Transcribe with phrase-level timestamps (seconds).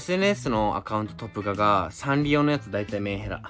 [0.00, 3.42] SNS のアカウントトップ化がサンリオのやつ大体メンヘラ。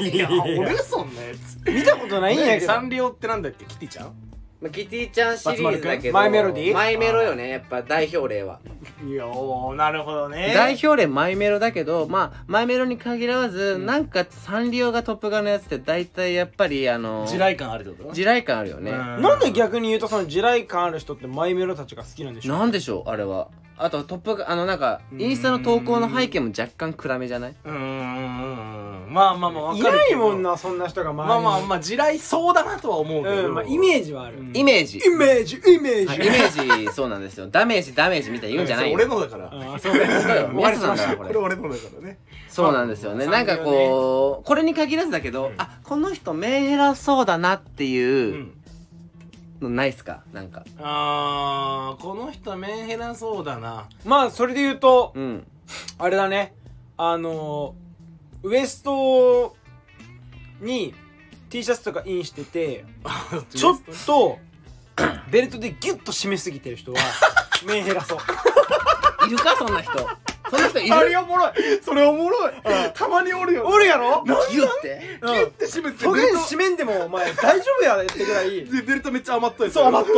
[0.00, 1.70] いや俺そんなやつ。
[1.70, 2.66] 見たことないんやけど。
[2.66, 3.64] サンリオってなんだっけ？
[3.64, 4.12] キティちゃん？
[4.60, 8.58] まあ、キティちゃんシリーズだけどマイメロディーマイメロよねやっぱ代表例は。
[9.06, 10.52] いやおーなるほどね。
[10.52, 18.14] 代表例マイメロだけどまあマイメロに限らず、なんかサンリオがトップガンのやつって大体やっぱりあの地雷感あるってこと？
[18.14, 19.22] 地雷感あるよね、うん。
[19.22, 22.58] なんで逆に言うとその地雷感ある人ってマイメロたちが好きなんでしょう？
[22.58, 27.54] なんでしょうあれはあとトップがあのなんかインスタの投稿の背景も若干暗めじゃない？
[27.64, 30.20] うーんまあまあまあわいかるけど。
[30.20, 34.38] ないもんなそんな人がまあまあまあ地雷そうだなとは思うけど、うんまあイメージはある。
[34.38, 34.56] うん。
[34.56, 34.98] イメージ。
[34.98, 36.06] イメージイメージ。
[36.06, 37.46] はいイメージそうなんですよ。
[37.48, 38.94] ダメージダメージみたいに言うんじゃないよ。
[38.94, 39.46] 俺のだから。
[39.46, 41.28] ああそうだ皆さんだからこれ。
[41.28, 42.18] これ俺のだからね。
[42.48, 43.26] そうなんですよね。
[43.26, 45.54] まあなんかこうこれに限らずだけど、うん。
[45.58, 48.48] あこの人メンヘラそうだなってういう
[49.60, 50.22] ないっすか？
[50.32, 50.64] なんか。
[50.80, 53.88] あーこの人メンヘラそうだな。
[54.04, 55.46] まあそれで言うとうん。
[55.98, 56.54] あれだね。
[56.96, 57.74] あの
[58.42, 59.56] ウエスト
[60.60, 60.94] に
[61.50, 62.84] T シャツとかインしてて
[63.54, 64.38] ちょっと
[65.30, 66.98] ベルトでギュッと締めすぎてる人は
[67.66, 68.18] メンヘラそう。
[69.26, 69.56] いるか？
[69.56, 69.92] そんな人
[70.50, 71.52] そんな人いあるれおもろい。
[71.82, 72.52] それおもろい。
[72.94, 73.66] たまにおるよ。
[73.66, 74.24] おるやろ？
[74.24, 75.18] ギュって。
[75.20, 76.04] うんギュッて締めて。
[76.04, 76.10] ト。
[76.10, 78.64] 締めんでもお前大丈夫やってぐらい。
[78.64, 79.70] でベルトめっちゃ余っとる。
[79.70, 80.14] そう余っと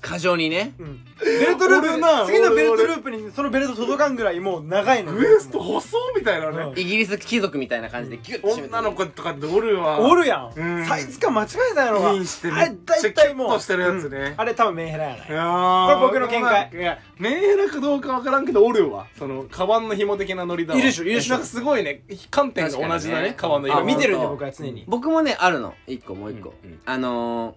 [0.00, 0.74] 過剰にね。
[0.78, 1.04] うん。
[1.18, 5.12] ベルトルー俺なプ次のベルト俺ループにそのベルト届かんぐらいもう長いの。
[5.12, 6.58] ウエスト細みたいなね。
[6.58, 6.78] うん。
[6.78, 8.68] イギリス貴族みたいな感じでギュッて締めて。
[8.68, 10.86] 女の子とかっておるわおるやん、うん。
[10.86, 12.12] サイズ感間違えたやろが。
[12.12, 14.18] インしてあれめっちゃ大体もうキュッとしてるやつね。
[14.18, 14.34] うん。
[14.36, 15.28] あれ多分メンヘラやない。
[15.28, 15.86] いやー。
[15.86, 16.70] これ僕の見解。
[16.72, 20.78] いやメンヘラかどうかわからんけどおるわそのカバンの紐的なノリだわ。
[20.78, 21.34] いるでしょいるでしょ。
[21.34, 23.80] なんかすごいね観点が同じだねねカバンのあ色。
[23.80, 24.84] あ見てるんで僕は常に。
[24.86, 25.74] 僕もねあるの。
[25.86, 26.70] 一個もう一個、うん。
[26.70, 26.80] うん。
[26.84, 27.54] あのー、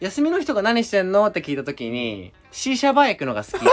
[0.00, 1.26] 休みの人が何してんの？
[1.26, 3.72] って聞いた時に C 社バイクのが好きってや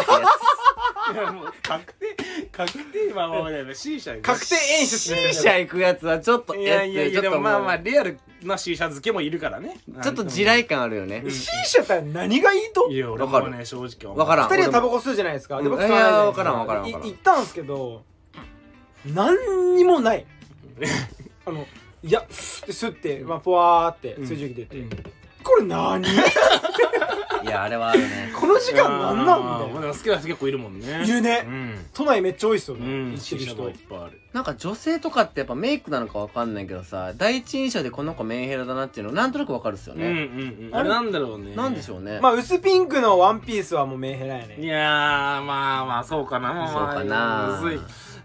[1.14, 2.16] いやもう確定
[2.52, 9.78] 確定まあまあまあ C 社確定演出つする C 社行くやつはちょっといやいやいやでもまあまあちリアルな C 社漬けもいるからね。
[10.10, 11.24] ょっと地雷感あるよね。
[11.30, 12.90] C 社って何がいいと？
[12.92, 14.20] いや俺わかるもね正直思う。
[14.20, 14.50] わからん。
[14.50, 15.58] 二人はタバコ吸うじゃないですか。
[15.62, 15.72] でうん。
[15.72, 17.08] 僕吸わないじゃないですいやわからんわからんわからん。
[17.08, 18.04] い行ったんすけど
[19.06, 20.26] 何にもない。
[21.46, 21.66] あの
[22.04, 24.28] いやで吸ってまあポワーってうん。
[24.28, 24.90] 水蒸気出て、うん
[25.48, 26.04] これ何？
[27.44, 28.34] いやあれはあるね。
[28.38, 30.92] この時間何なんあーみたいでも好きな人結構いるもんね。
[30.92, 31.86] ないるね、うん。
[31.94, 33.12] 都内めっちゃ多いっすよね、うん。
[33.14, 34.22] 行って人がいっぱいある。
[34.34, 40.76] なんか女性とかってやっぱメイクなのかわかんないけどさ第一印象でこの子メンヘラだなっていうのなんとなくわかるっすようんうんね、うん。
[40.76, 40.90] あれ？
[40.90, 41.56] なんだろうね。
[41.56, 46.68] なんでしょうね、まあ薄ピンクのワンピースはもうメンヘラやいねやーまあまあそうかな。
[46.70, 47.60] そうかな。
[47.62, 47.80] むずい。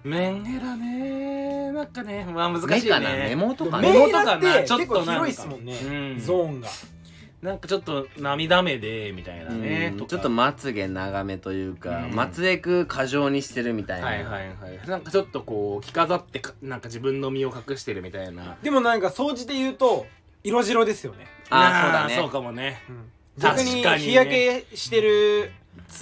[0.04, 2.76] メンヘラねなんかねまあ難しいね。
[2.80, 3.08] 目かな？
[3.10, 3.92] メモとかね。
[3.92, 6.20] メンヘラっ目元かなて結構ちょっと広いっすもんね、うん。
[6.20, 6.68] ゾーンが
[7.42, 12.14] なんかちょっと涙目でみたいなねちょっとまつげ長めというか、うん。
[12.14, 18.56] まつげく過剰にしてるみたいな、はいはいはいなんかちょっとこう着飾ってかなんか自分の身を隠してるみたいな。
[18.62, 20.06] でもなんか総じて言うと
[20.44, 22.14] 色白ですよね、ああそうだね。
[22.16, 22.80] そうかもね。
[23.38, 24.08] 逆に確かにね。
[24.08, 25.50] 日焼けしてる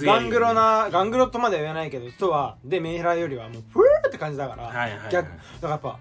[0.03, 5.13] ガングロなガングロとまでは言わないけど人はでメンヘラよりはもうプーって感じだから、はいはいはい。
[5.13, 5.99] 逆だからやっぱ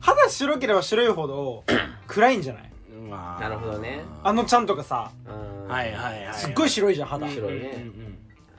[0.00, 1.64] 肌白ければ白いほど
[2.06, 2.71] 暗いんじゃない？
[3.08, 4.02] まあなるほどね。
[4.22, 5.10] あのちゃんとかさ。
[5.26, 5.68] うん。
[5.68, 6.34] はいはいはい。
[6.34, 7.90] すっごい白いじゃん肌、白いね。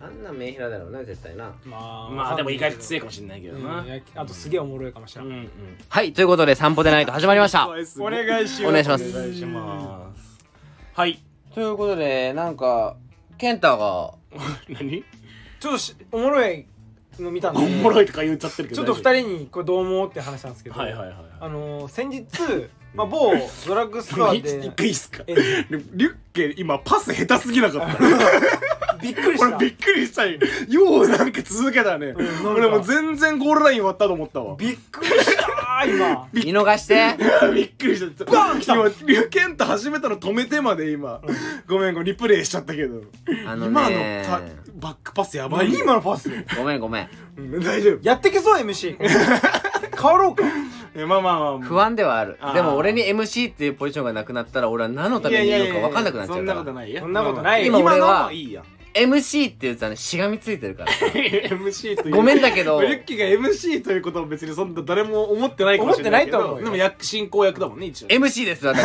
[0.01, 1.53] あんなメンヘラだろうな絶対な。
[1.63, 2.35] まあ。
[2.35, 5.49] でも意外と強いかもしれないけどうんなやあとすげえおもろいかもしれない、うんうん。
[5.87, 7.67] はいということで散歩でないと始まりました。
[7.67, 9.09] お願いしますお願いします。
[9.09, 10.39] お願いします。
[10.93, 11.23] はい。
[11.53, 12.97] ということでなんか
[13.37, 14.13] 健太が。
[14.69, 15.03] 何？
[15.59, 16.65] ちょっとしおもろい
[17.19, 17.59] の見たんで。
[17.59, 21.17] おもろいとか言っちゃってるけどちょっと二人にこれどう思うって話なんですけど、はいはいはい。
[21.39, 22.27] あのー、先日、
[22.93, 23.33] まあ、某
[23.67, 25.23] ドラッグストア一で回いいっすか？
[25.27, 25.35] え
[25.93, 27.97] リュッケ今パス下手すぎなかった。
[29.01, 29.47] びっくりした。
[29.57, 30.39] 俺びっくりしたよ。
[30.69, 34.55] ようなんか続けたね、うん俺もう全然ゴールライン割ったと思ったわ。
[34.55, 37.15] びっくりしたー今見逃して。
[37.53, 38.25] びっくりした。
[38.25, 38.75] バーン来た。
[38.75, 41.19] 今リュケント始めたの止めてまで今、
[41.67, 43.01] ごめんごめんリプレイしちゃったけど。
[43.47, 43.97] あの今の
[44.75, 45.69] バックパスやばい。
[45.69, 46.29] 何今のパス。
[46.55, 47.09] ごめんごめん。
[47.37, 47.99] うん大丈夫。
[48.03, 48.97] やってけそう MC
[49.99, 50.43] 変わろうか
[50.95, 51.59] えまあまあまあ。
[51.59, 52.37] 不安ではある。
[52.53, 56.59] でも俺に MC っていうポジションがなくなったら俺は何のためにいるのか分かんなくなっちゃそなうんから。
[56.59, 57.79] ことないよそんなことないよ。
[57.79, 58.63] 今俺はのいいや
[58.93, 60.91] MC って言うとねしがみついてるから。
[61.09, 62.15] MC という。
[62.15, 62.79] ごめんだけど。
[62.81, 68.83] リュッキが MC ということは別にそんな誰も思ってないかもしれないけど思ってないと思うよでも役進行役だもんね一応 MC です私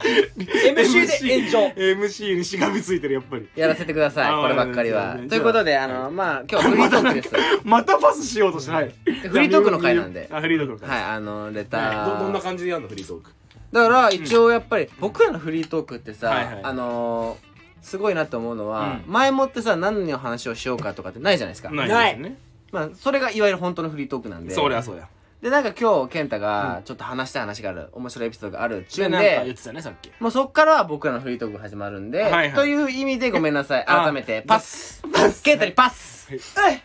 [0.36, 1.68] MC で炎上。
[1.76, 3.48] MC にしがみついてるやっぱり。
[3.54, 5.18] やらせてくださいこればっかりは。
[5.28, 7.34] ということであのまあ今日はフリートークです。
[7.64, 8.94] またパスしようとしてはい
[9.28, 10.28] フリートークの回なんで。
[10.32, 10.88] あフリートークの回。
[10.88, 12.18] はいあのレタはい。
[12.18, 13.30] どどんなー感じでやるのフリートーク？
[13.72, 17.50] だから一応やっぱり僕らのフリートークってさあのー
[17.82, 19.12] すごいなと思うのはうん。
[19.12, 21.70] 前もってさ何の話をしようかとかってないじゃないですか。
[21.70, 22.36] ないですね。
[22.72, 24.54] まあそれがいわゆる本当のフリートークなんで。
[24.54, 25.08] そりゃそうや
[25.42, 27.88] でなんか今日健太がちょっと話したい話がある。
[27.92, 29.16] 面白いエピソードがあるっちゅでうんで。
[29.16, 30.10] なんか言ってたねさっき。
[30.20, 32.52] もうそっからは僕らのフリートークが始まるんで、はいはい。
[32.52, 33.84] という意味でごめんなさい。
[33.88, 34.42] あ改めて。
[34.46, 35.02] パス。
[35.12, 35.42] パス。
[35.42, 36.30] 健太にパス。
[36.54, 36.82] はい。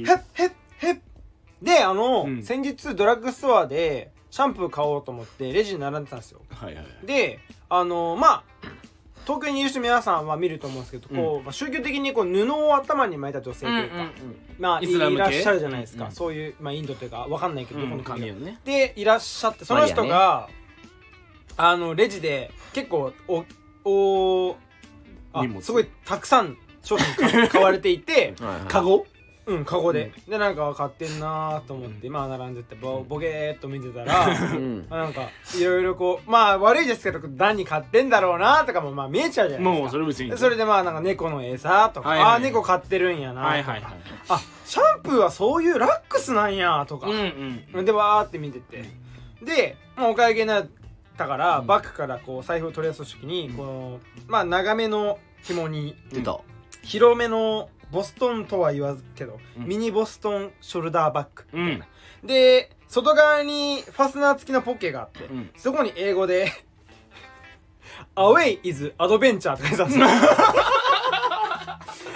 [0.00, 0.96] へっへっへっ
[1.60, 2.42] であの、うん。
[2.42, 6.40] 先日ドラッグストアでシャンプー買おうと思ってレジに並んでたんですよ。
[6.48, 7.06] はいはい。
[7.06, 8.44] であのまあ
[9.30, 13.94] 東京にいる人皆さんは見ると思うんですけど、こうまあ宗教的にこう布を頭に巻いた女性というか、
[14.58, 16.10] まあいらっしゃるじゃないですか、うん。
[16.10, 18.58] そういう、まあ、インドというかわかんないけど、どこの髪をね。
[18.64, 20.48] でいらっしゃってその人が、
[21.56, 23.44] あのレジで結構お
[23.84, 24.56] お
[25.32, 28.34] あすごいたくさん商品買買われていて
[28.66, 29.06] カゴ？
[29.46, 34.86] うんカゴで、でなんか買ってんなーと思って、まあ並んでてボボケーっと見てたらうん。
[34.88, 35.28] まあなんか
[35.58, 39.82] いろいろこうまあ悪いですけど何買ってんだろうなとかもまあ見えちゃうじゃないですか。
[39.82, 43.92] もうそれ別にでそれでまあなんか猫の餌とか、はいはいああ猫飼ってるんやなとか、はいはいはい。
[44.28, 48.84] あシャンプーはそういうラックスなんやとか、うんうんでわーって見てて。
[49.42, 50.66] で、まあ、お会計になっ
[51.16, 51.66] たから、うん。
[51.66, 56.38] バッグからこう財布を取り出す時に、このまあ長めの紐に出た。
[56.82, 59.66] 広めのボストンとは言わずけど、うん。
[59.66, 61.82] ミニボストンショルダーバッグうん。
[62.24, 65.50] で外側にファスナー付きのポッケがあって、うん。
[65.56, 66.50] そこに英語で
[68.16, 70.06] 「Away is Adventure」って書いてたんですよ。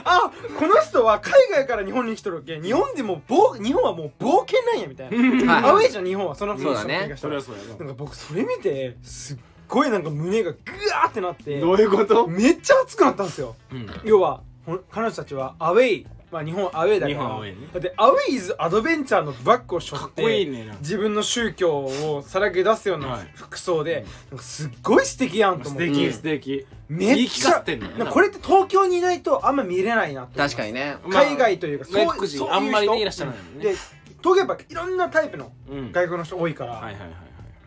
[0.07, 2.59] あこの人は海外から日本に来とるけ。
[2.59, 5.65] ん日本でも冒日本はもう冒険なんやみたいな、はい。
[5.65, 7.15] アウェイじゃん日本はそのそうだね。
[7.17, 10.59] それはそうやなんか僕それ見てすっごいなんか胸がグ
[10.93, 12.27] ワーってなってどういうこと？
[12.27, 13.57] めっちゃ熱くなったんですよ。
[13.73, 13.87] うん。
[14.05, 14.43] 要は
[14.91, 17.69] 彼女たちはアウェイまあ日本アウェイだから日本アウェイね。
[17.73, 20.65] だってアウェイズアドベンチャーのバッグを背負っかってこいいてね。
[20.65, 23.31] な自分の宗教をさらけ出すようなはい。
[23.35, 25.89] 服装で、なんかすっごい素敵やんと素思って。
[25.91, 26.13] 敵うん。
[26.13, 26.67] 素敵。
[26.89, 27.65] めっちゃ
[28.11, 30.39] これって東京にいないとあんま見れないなって。
[30.39, 30.97] 確かにね。
[31.05, 33.65] まあ海外というか、外国人そういうあんまりね人いらっしゃらないもんね。
[33.65, 35.93] で東京やっぱいろんなタイプのうん。
[35.93, 37.11] 外国の人多いから、はいはいはいはい。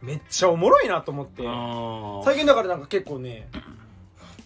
[0.01, 1.43] めっちゃおもろいなと思って。
[2.25, 3.47] 最近だからなんか結構ね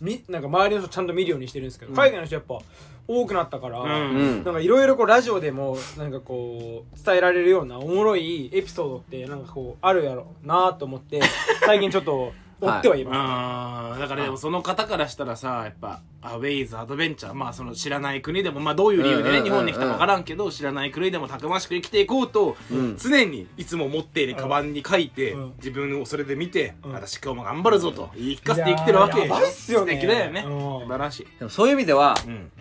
[0.02, 1.98] みなんか周りの人ちゃんと見るようにしてるんですけど、うん。
[1.98, 2.60] 海外の人やっぱ
[3.08, 11.22] 多くなったから、なんかいろいろこうラジオでもなんかこう伝えられるようなおもろいエピソードってなんかこうあるやろうなと思って
[11.66, 19.44] 最近ちょっと追ってはいます、あーだからでもその方からしたらさやっぱアウェイズアドベンチャーまあその知らない国でもまあどういう理由でねうんうんうんうん。
[19.46, 22.98] 日本に来たか分からんけど知らない国でもたくましく生きていこうとうん。
[22.98, 25.54] 常にいつも持っているカバンに書いてうん。
[25.58, 26.94] 自分をそれで見てうん。
[26.94, 29.18] 私今日も頑張るぞと言い聞かせて生きてるわけ。
[29.18, 29.96] いやーやばいっすよね。
[29.96, 30.44] 素敵だよね。
[30.46, 30.60] うん。
[30.82, 31.28] 素晴らしい。
[31.40, 32.52] でもそういう意味ではうん。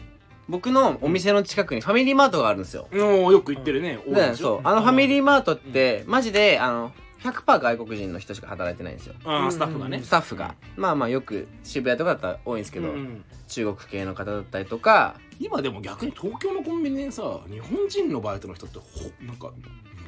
[0.49, 2.89] 僕のお店の近くにファミリーマートがあるんですよ。
[2.93, 4.01] もうよく言ってるね。
[4.05, 4.45] 多いででしょ。
[4.45, 4.61] そう。
[4.65, 9.15] あのファミリーマートってマジであの100%外国人の人しか働いてないんですよ。
[9.25, 10.03] あースタッフがね。
[10.03, 10.55] スタッフが。
[10.77, 13.25] まあまあよく渋谷とかだったら多いんですけど、うん。
[13.49, 15.17] 中国系の方だったりとか。
[15.39, 18.85] 今でも逆に東京のコンビニでさ日本人のバイトの人ってほ
[19.25, 19.51] なんか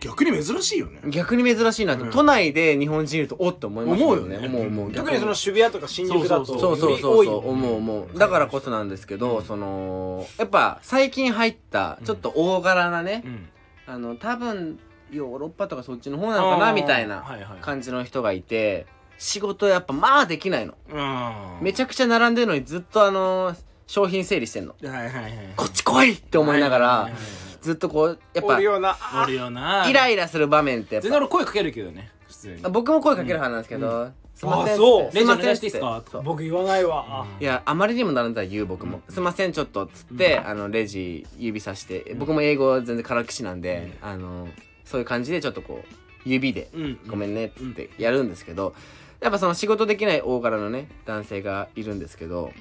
[0.01, 1.01] 逆に珍しいよね。
[1.11, 2.11] 逆に珍しいなって、うん。
[2.11, 4.13] 都内で日本人いるとおって思いますよね。
[4.13, 4.47] 思うよね。
[4.47, 5.19] 思う思う特に。
[5.19, 7.01] その渋谷とか新宿だとそうそうそうそう。
[7.01, 9.45] そう多い思う思うだからこそなんですけど、うん。
[9.45, 13.49] そのやっぱ最近入ったちょっと大柄なねう、ん。
[13.87, 14.79] あの多分
[15.13, 17.25] ヨーロッパとかそっちの方なのかなみたいな
[17.61, 18.87] 感じの人がいて
[19.19, 20.75] 仕事やっぱまあできないの。
[20.91, 21.65] うん。
[21.65, 23.55] めちゃくちゃ並んでるのにずっとあの
[23.87, 24.75] 商品整理してんの。
[24.83, 27.23] はいはいはいこっち来いって思いながらはいはいはい
[27.61, 28.97] ずっとこうやっぱおるような。
[29.01, 29.89] あるよな。
[29.89, 32.61] イライラする場面って全然俺声かけるけどね普通に。
[32.65, 34.75] あ僕も声かける派なんですけど、すいません。
[34.75, 35.13] あそう。
[35.13, 42.17] すいませんレジお願いしていいっすか僕言わないわ、いやあまりにも並んだら言う僕も、すいませんちょっとっつって、あのレジ指さして。
[42.19, 44.49] 僕も英語全然からきしなんで、あの
[44.85, 48.75] そういう感じでちょっとこう指でうんごめんねってやるんですけど
[49.21, 52.53] やっぱその仕事できない大柄のね男性がいるんですけど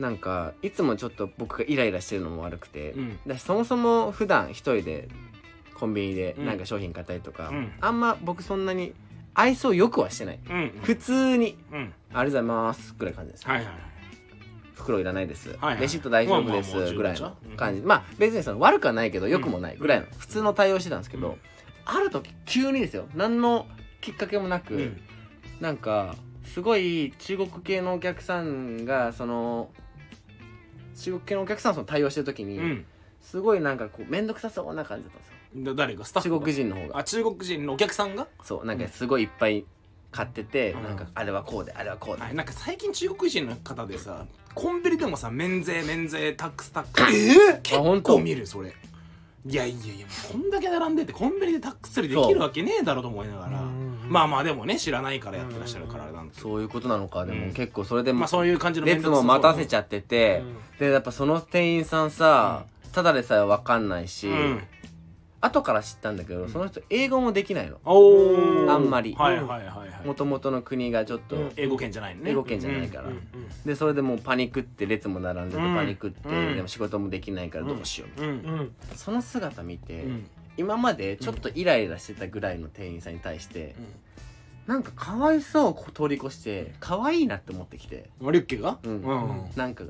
[0.00, 3.38] なんかいつもちょっと僕がイライラしてるのも悪くて、うん。
[3.38, 5.08] そもそも普段一人で
[5.74, 6.46] コンビニでうん。
[6.46, 7.72] なんか商品買ったりとか、うん。
[7.80, 8.94] あんま僕そんなに
[9.34, 10.38] 愛想よくはしてない。
[10.48, 10.72] うん。
[10.82, 13.66] 普通にうん「ありがとうございます」ぐらいの感じです、はいはい
[14.74, 17.82] 袋いらないです、はいはいレシート大丈夫です、ぐらいの感じ。
[17.82, 21.36] まあ別にその悪くはないけど良くもないぐらいの普通の対応してたんですけど、うん
[21.92, 23.06] ある時急にですよ。
[23.14, 23.66] 何の
[24.00, 25.00] きっかけもなく、うん。
[25.60, 29.70] なんかすごい中国系のお客さんがその
[30.96, 32.84] 中国系のお客さんその対応してる時に、うん。
[33.20, 35.28] すごいなんかこう面倒くさそうな感じだったんです
[35.58, 35.74] よ。
[35.74, 36.36] だ誰がスタッフが？
[36.38, 36.98] 中国人の方が。
[36.98, 38.28] あ中国人のお客さんが？
[38.42, 39.64] そうなんかすごいいっぱい
[40.12, 40.82] 買ってて、うん。
[40.84, 47.14] なんかあれはこうであれはこうで、はいなんか最近中国人の方でさコンビニでもさ免税免税タックスタックス。
[47.14, 48.72] え結あ本当構見るそれ
[49.46, 53.62] いやいやいやこんだけ並んでてコンビニでタックス処理できるわけねえだろうと思いながら。
[54.10, 56.50] まあまあでもね知らないからやってらっしゃるからあれなんですけど。
[56.50, 57.52] そういうことなのかでも、うん。
[57.52, 60.42] 結構それでも、まあそういう感じの列も待たせちゃゃってて、
[60.78, 64.62] でやっぱその店員さんさ、ただでさえ分かんないし、うん
[65.42, 67.78] 後から知ったんだけど、その人英語もできないの。
[68.70, 69.14] あんまり。
[69.14, 70.06] はいはいはいはい。
[70.06, 71.52] もともとの国がちょっと、うん。
[71.56, 72.32] 英語圏じゃないのね。
[72.32, 73.08] 英語圏じゃないから。
[73.64, 75.74] でそれでもうパニックって列も並んでてうん。
[75.74, 76.56] パニックって、うん。
[76.56, 80.26] でも仕事もできないからどうしようみたいな、その姿見て、うん。
[80.58, 83.74] 今までちょっとイライラしてたぐらいの店員さんに対して、
[84.66, 88.10] なんかかわいそうを通り越して可愛いなって思ってきて。
[88.20, 88.78] うんリュッケが？
[88.82, 89.00] うん。
[89.00, 89.50] うん。
[89.56, 89.84] なんか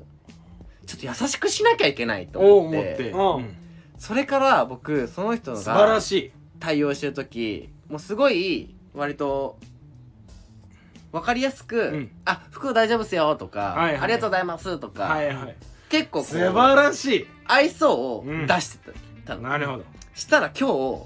[0.85, 2.79] ちょっと優しくしなきゃいけないと思って。
[2.79, 3.09] 思って。
[3.11, 3.57] うんうん
[4.01, 6.31] それから僕その人素晴らがしい。
[6.59, 9.59] 対応してる時もうすごい割と
[11.11, 12.11] 分かりやすく「うん。
[12.25, 14.01] あ服大丈夫っすよ」とか、はいはい。
[14.01, 15.55] ありがとうございます」とか、はいはい。
[15.89, 17.27] 結構こ素晴うらしい。
[17.45, 18.91] 愛想を出して
[19.23, 19.85] たの、なるほど。
[20.15, 21.03] したら今日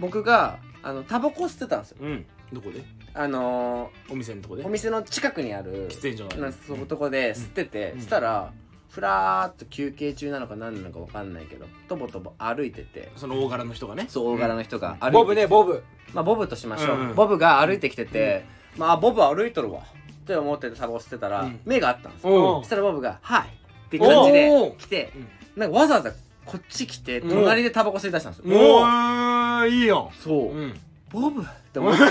[0.00, 1.98] 僕があのタバコ吸ってたんですよ。
[2.00, 2.26] うん。
[2.50, 2.82] どこで？
[3.12, 4.62] あのお店のとこで？
[4.62, 6.42] ーお店の近くにある喫煙所がある。
[6.44, 8.00] なんかそここで吸ってて、うん。
[8.00, 8.52] したら
[8.88, 13.10] ふらーっと休憩中なのか何なのか分かんないけどとぼとぼ歩いてて。
[13.16, 14.06] その大柄の人がね。
[14.08, 14.96] そう大柄の人が。
[14.96, 15.84] 歩いてて、ボブねボブ。
[16.14, 18.44] まあボブとしましょう、うんボブが歩いてきてて、
[18.76, 19.80] まあボブ歩いとるわ。
[19.80, 19.84] っ
[20.24, 21.60] て思ってタバコ吸ってたら、うん。
[21.64, 22.32] 目があったんですよ。
[22.32, 22.60] おう。
[22.60, 25.12] んそしたらボブが「はい」って感じでおー来て
[25.56, 26.12] なんかわざわざ
[26.44, 27.28] こっち来てうん。
[27.28, 29.68] 隣でタバコ吸い出したんですよ、もう。
[29.68, 30.10] いいよ。
[30.18, 30.74] そう、うん。
[31.10, 32.02] ボブって思って。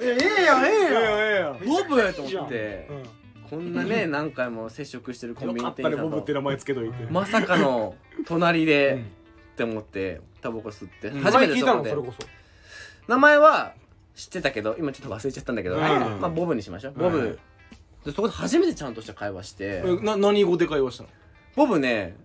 [0.00, 2.88] ええ やんええやんえよボブと思って。
[2.90, 7.06] うんこんなね何回も接触してるコンビニ店員さんとねボブって名前つけといて。
[7.10, 7.94] まさかの
[8.26, 9.00] 隣で、うん。
[9.00, 9.04] っ
[9.56, 11.20] て思ってタバコ吸って、うん。
[11.20, 11.90] 初め前聞いそこで。
[11.94, 12.26] のそれこそ。
[13.06, 13.74] 名前は
[14.14, 16.92] 知ってたけど今ちょっと忘れちゃったんだけど、うんまあボブにしましょう。
[16.94, 17.38] ボブ、はい
[18.04, 21.08] でそこで初めてちゃんとした会話して、えな何語で会話したの？
[21.56, 22.16] ボブね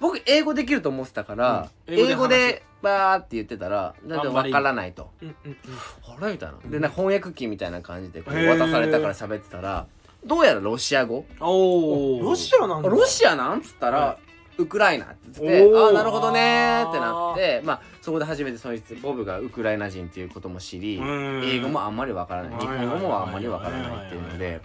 [0.00, 1.94] 僕英語できると思ってたから、うん。
[1.94, 5.10] 英語でバーって言ってたらだ分からないと。
[5.22, 6.24] うんうんうん。
[6.24, 6.32] あれ？
[6.32, 6.80] みたいな。
[6.80, 9.86] で翻訳機みたいな感じでこう渡されたから喋ってたら
[10.24, 11.24] どうやらロシア語？
[11.40, 12.88] おおロシアなんだ。
[12.88, 13.62] ロシアなん？
[13.62, 14.18] つったら、は
[14.58, 21.42] ウクライナって言ってああなるほどねーってなってまあそこで初めてそいつボブがウクライナ人っていうことも知りうん。
[21.46, 22.52] 英語もあんまりわからない。
[22.52, 24.60] はい日本語もあんまりわからないっていうので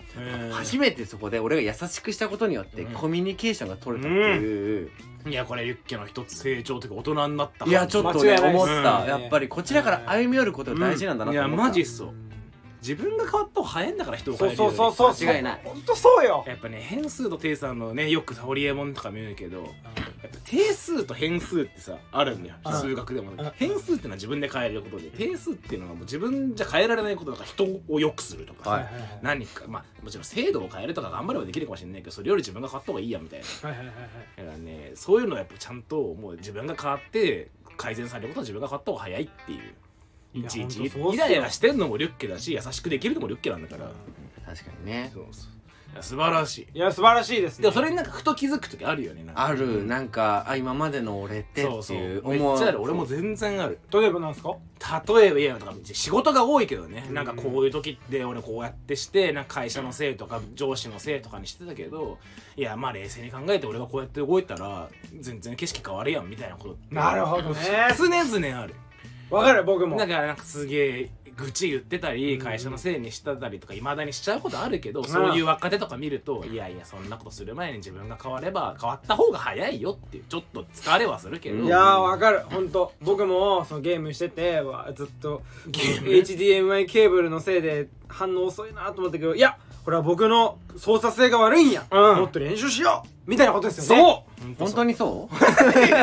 [0.52, 2.94] 初めてそこで俺が優しくしたことによってうん。
[2.94, 4.90] コミュニケーションが取れたっていう、
[5.28, 12.14] いやこれユッケの一つ成長というか大人になったいやちょっとね思った、うんやっぱりこちらから歩み寄ることが大事なんだなと思った、いやマジっすそう
[12.86, 14.76] 自分が変わった方が早いんだから人をそう変えるより。
[14.78, 15.62] そうそうそう間違いない。
[15.64, 16.44] 本当そうよ。
[16.48, 19.70] やっぱね変数と定数のねよくホリエモンとか見るけどやっ
[20.32, 22.56] ぱ定数と変数ってさあるんだよ。
[22.64, 28.90] うん数学でもうん変数っていうのは自分で変えることで定数っていうのはもう自分じゃ変えられないことだから人を良くするとか、はい
[29.22, 33.70] 何かまあもちろん制度を変えるとか頑張ればできるかもしれないけどそれより自分が変わった方がいいやみたいな。
[33.70, 34.06] はいはいはいはい。
[34.38, 39.74] だからねそういうのはやっぱちゃんともう自分が変わって改善されることは自分が変わった方が早いっていう
[40.36, 43.92] いちいちイライラしてんのもリュッケだし優しくできるのもリュッケなんだから、
[44.46, 45.12] 確かにね。
[45.14, 45.52] そうそう
[45.94, 46.78] いや素晴らしい。
[46.78, 47.62] いや素晴らしいですね。
[47.62, 49.46] でもそれになんかふと気づく時あるよねなんか。
[49.46, 49.86] ある。
[49.86, 52.28] なんかあ今までの俺ってそうそうっていう。
[52.28, 52.82] めっちゃある。
[52.82, 53.80] 俺も全然ある。
[53.94, 54.58] 例えばなんですか？
[55.14, 55.58] 例えばいや
[55.94, 57.08] 仕事が多いけどね。
[57.12, 62.18] なんかこういう時って俺こうやってしてなんか会社のせいとか上司のせいとかにしてたけど
[62.58, 64.90] いやまあ冷静に考えて俺がこうやって動いたら
[65.22, 66.74] 全然景色変わるやんみたいなこと。
[66.74, 67.56] ってなるほどね。
[67.98, 68.76] 常々ある
[69.30, 69.98] わかる僕も。
[69.98, 81.64] だからなんかすげえ愚痴言ってたり会社のせいにしてたりとかいまだにしちゃうことあるけどそういう若手とか見るといやいやそんなことする前に自分が変われば変わった方が早いよっていうちょっと疲れはするけど。
[81.64, 82.44] いやーわかる。
[82.46, 92.18] 本当僕もそのゲームしててわずっとゲーム？HDMI ケーブルのせいで反応遅いなと思ったけどいやこれは僕の操作性が悪いんや、うん。
[92.18, 93.30] もっと練習しよう。
[93.30, 94.02] みたいなことですよね。
[94.02, 94.56] そう。
[94.58, 95.36] 本当にそう？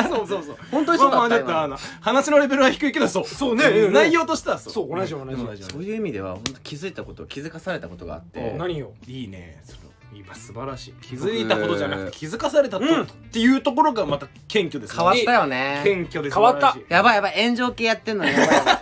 [0.07, 0.27] そう？
[0.27, 3.25] そうそう本当にそうだったまあまあっとあの話のレベルは低いけどそう。
[3.25, 3.87] そうね。
[3.89, 3.93] ん。
[3.93, 4.73] 内容としてはそう。
[4.73, 8.55] そう同じ同じ同じそういう意味では本当気づいたこと気づかされたことがあって。
[8.57, 9.61] 何よいいね。
[9.65, 9.79] その
[10.15, 10.93] 今素晴らしい。
[11.01, 15.81] 気づいたことじゃなくて気づかされたと、うんっていうところがまた謙虚です変わったよね。
[15.83, 16.35] 謙虚です。
[16.35, 16.77] 変わった。
[16.87, 17.43] やばいやばい。
[17.43, 18.77] 炎上系やってんのにやばいやばい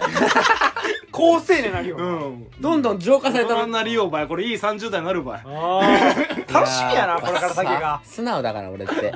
[1.11, 2.47] 高青年なるよ、うん。
[2.59, 3.55] どんどん浄化された。
[3.55, 8.01] 大人になりようばいこれいい30代になるばい楽しみやなこれから先が。
[8.03, 9.13] 素直だから俺って。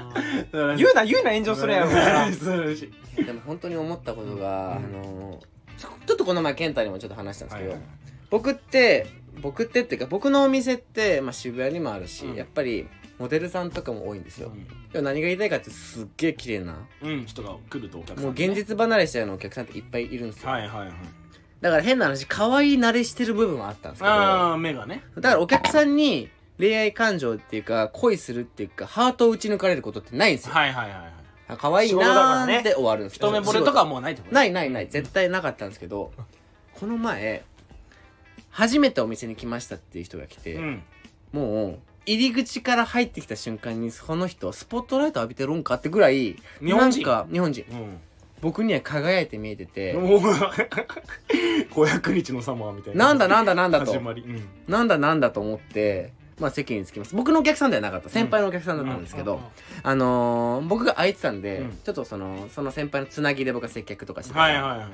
[0.52, 5.40] 言うな言うな炎上するやろから素晴らしいでも本当に思ったことが、あの
[5.78, 7.88] ちょちょっとこの前健太にもちょっと話したんですけど、はいはい。
[8.30, 9.08] 僕って
[9.42, 12.36] 僕ってっていうか僕のお店って、まあ、渋谷にもあるし、うん。
[12.36, 12.88] やっぱり
[13.18, 14.52] モデルさんとかも多いんですよ、
[14.92, 17.26] でも何が言いたいかってすっげえ綺麗なうん。
[17.26, 20.92] 人が来るとお客さんもう現実離れしちゃうようなお客さんっていっぱいいるんですよ、はいはいはい
[21.62, 25.04] だから変な話可愛い慣れしてる部分はあったんですけどああ目がね。
[25.16, 30.54] だからお客さんに恋愛感情っていうか恋するっていうかハートを打ち抜かれることってないんですよ。
[30.54, 31.14] はいはいはいはい。
[31.48, 33.30] あ可愛いなーって終わるんですよ。
[33.30, 36.12] 一目惚れとかはもうないってことないないない絶対なかったんですけど
[36.74, 37.44] この前
[38.50, 40.84] 初めてお店に来ましたっていう人が来て、うん。
[41.34, 47.04] もう入り口から入ってきた瞬間にその人スポットライト浴びてるんかってぐらい日本人？
[47.04, 47.66] なんか日本人。
[47.72, 47.98] うん
[48.46, 53.08] 僕には輝いて見えててもう500日のサマーみたいな。
[53.08, 53.92] なんだなんだなんだと。
[53.92, 54.48] 始まり、うん。
[54.68, 57.16] なんだなんだと思ってまあ席に着きます。
[57.16, 58.10] 僕のお客さんではなかった。
[58.10, 59.42] 先輩のお客さんだったんですけど、
[59.82, 61.72] あのー僕が空いてたんで、うん。
[61.84, 64.88] ちょっとそのその先輩のつなぎで僕が接客とかしてたらはいはいはい。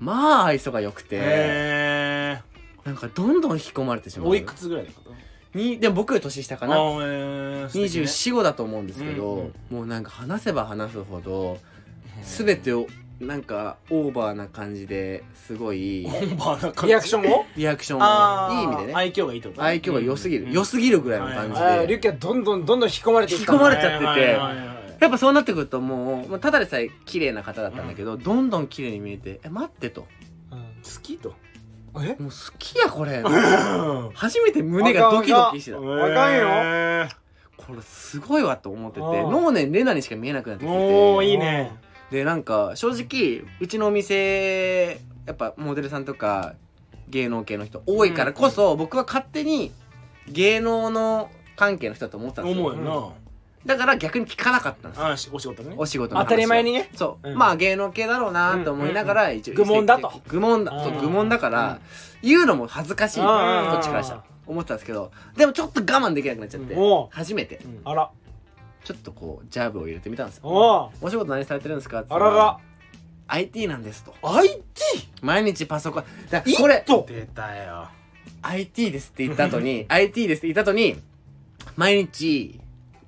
[0.00, 2.38] まあ愛想が良くてへ
[2.86, 4.28] なんかどんどん引き込まれてしまう。
[4.28, 4.90] えおいくつぐらいの？
[4.92, 5.10] 方
[5.54, 6.76] にでも僕より年下かな。
[6.76, 7.66] えーね。
[7.66, 9.52] 245だと思うんですけど、うんうん。
[9.70, 11.58] もうなんか話せば話すほど
[12.22, 12.86] 全てを
[13.20, 16.86] なんかオーバーな感じですごいボンバーな感じ？
[16.88, 17.46] リアクションを？
[17.56, 18.94] リアクションいい意味でね。
[18.94, 19.62] 愛嬌がいいってこと？
[19.62, 20.52] 愛嬌が良すぎる、うん。
[20.52, 24.04] 良すぎるぐらいの感じで、あーリュッキーはどんどんどんどん引き込まれていった引き込まれちゃってて。
[24.04, 24.66] はいはいはい。
[24.68, 30.06] はいやっぱそうなってくるともう、まあ、ただでさえ綺麗な方だったんだけど、どんどん綺麗に見えて「え待って」と。
[30.50, 30.58] うん。
[30.58, 31.34] 好きと？
[31.96, 33.22] え「もう好きやこれ」
[34.14, 35.76] 初めて胸がドキドキしてた。
[35.76, 36.48] こあかんよ。
[36.48, 41.76] よれすごいわと思ってて脳年レナにしか見えなくなってきておーていいね
[42.10, 46.54] でなんか正直うちのお店やっぱモデルさんとか
[47.08, 49.72] 芸能系の人多いからこそ、僕は勝手に
[50.28, 52.66] 芸能の関係の人だと思ってたんですよ。
[52.66, 53.12] 思うよ
[53.64, 55.04] だから逆に聞かなかったんですよ。
[55.06, 55.74] なあしお仕事ね。
[55.76, 56.26] お仕事の話を。
[56.26, 56.88] 当たり前にね。
[56.94, 57.36] そう、うん。
[57.36, 60.12] まあ芸能系だろうなと思いながら一応愚問だと。
[60.28, 60.70] 愚問だ。
[60.84, 61.80] そううん愚問だから
[62.22, 63.20] 言うのも恥ずかしい。
[63.20, 64.24] こうんっちからしたら。
[64.46, 65.10] 思ってたんですけど。
[65.36, 66.74] でもちょっと我慢できなくなっちゃって。
[66.76, 67.08] おう。
[67.10, 67.56] 初めて。
[67.64, 67.80] うん。
[67.84, 68.10] あら
[68.86, 70.42] ちょっとこうジャブを入れてみたんですよ。
[70.44, 72.02] おうお仕事何されてるんですか？
[72.02, 72.58] ってあらら
[73.26, 74.14] IT なんですと。
[74.22, 74.62] IT
[75.22, 77.04] 毎日パソコンだこれと。
[77.08, 77.88] 出たよ
[78.42, 80.96] IT ですって言った後に IT ですって言った後に
[81.74, 82.60] 毎日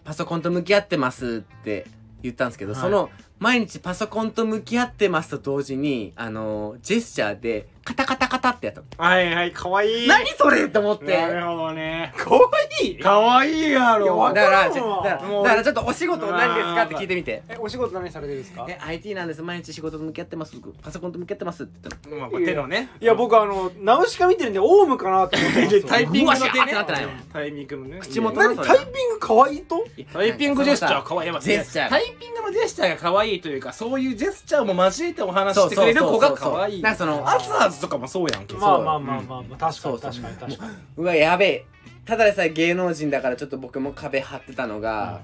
[0.02, 1.86] パソコンと向き合ってますって
[2.22, 2.80] 言ったんですけど、はい。
[2.80, 8.86] その毎日パソコンと向き合ってますと同時にあのジェスチャーでカタカタカタってやったの。
[8.98, 10.04] はいはいかわい。
[10.04, 11.16] い何それと思って。
[11.16, 12.12] なるほどね。
[12.18, 12.50] かわ
[12.82, 12.86] い。
[12.90, 17.42] いかわいいやろわだからだからちょっとお仕事何ですかって聞いてみて。
[17.48, 18.66] えお仕事何されてるんですか？
[18.68, 19.40] え IT なんです。
[19.42, 20.54] 毎日仕事と向き合ってます。
[20.82, 22.44] パソコンと向き合ってますって言ったの。
[22.44, 22.90] 手のね。
[23.00, 26.84] いや僕あのナウシカ見てるんでオウムかなって思って タイピングなってないの
[27.32, 28.00] タイミングのね。
[28.00, 31.24] 口元何タイピングかわいいとタイピングジェスチャーかわ。
[31.24, 31.88] いいジェスチャー。
[31.88, 36.82] タイピングのジェスチャーが可愛いというかそういうジェスチャーも交えてお話ししてくれる子が可愛い。
[36.82, 38.54] なんかそのアツアツとかもそうやんけ。
[38.56, 40.72] まあまあまあまあまあ確かに確かに確かに。
[40.96, 41.66] うわやべえ。
[42.04, 45.20] ただでさえ芸能人だからちょっと僕も壁張ってたのが、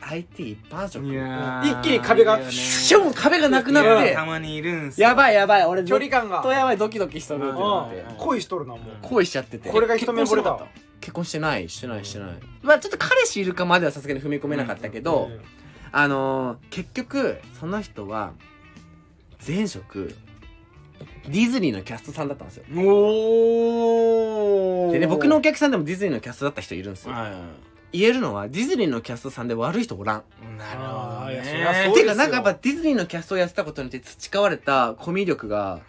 [0.00, 2.52] IT 一般職いやー一気に壁がいいよね。
[2.52, 4.14] シュン壁がなくなって。
[4.14, 5.08] たまにいるんすよ。
[5.08, 5.64] やばいやばい。
[5.66, 6.36] 俺距離感が。
[6.36, 7.96] ずっとやばいドキドキしとるってなって。
[8.00, 8.80] うん恋しとるなもう。
[9.02, 9.70] 恋しちゃってて。
[9.70, 10.58] これが一目惚れだ
[11.00, 11.68] 結婚してない。
[11.68, 12.04] してない。
[12.04, 12.28] してない、
[12.62, 15.40] まあちょっと彼氏いるかまではさすがに踏み込めなかったけど、うん。
[15.92, 18.32] あのー、結局その人は
[19.46, 20.14] 前職
[21.26, 22.64] ディズニーのキャストさんだったんですよ。
[22.76, 24.92] おー。
[24.92, 27.12] でね僕のお客さんでもディズニーのキャストだった人いるんですよ。
[27.12, 27.32] はい
[27.94, 30.22] 言えるのはディズニーのキャストさんで悪い人おらん。
[30.56, 35.80] なるゃそうていうかなんかやっぱディズニーのキャストをやってたことによって培われたコミュ力が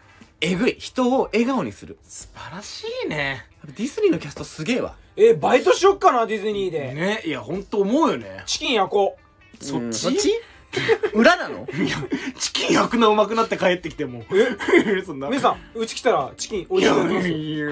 [0.42, 0.76] えぐい。
[0.78, 1.98] 人を笑顔にする。
[2.04, 3.46] 素晴らしいね。
[3.66, 4.96] ディズニーのキャストすげえわ。
[5.16, 6.94] えバイトしよっかなディズニーで。
[6.94, 8.44] ねいや本当思うよね。
[8.46, 9.56] チキン焼こう。
[9.56, 9.98] んそっち？
[9.98, 10.30] そっち？
[11.14, 11.68] 裏なの？
[11.74, 11.98] いや
[12.38, 15.02] チキン焼くのうまくなって帰ってきてもえ？
[15.06, 15.28] そんな。
[15.28, 17.38] う皆さんうち来たらチキン美いや味しくなりますよ。
[17.38, 17.66] いや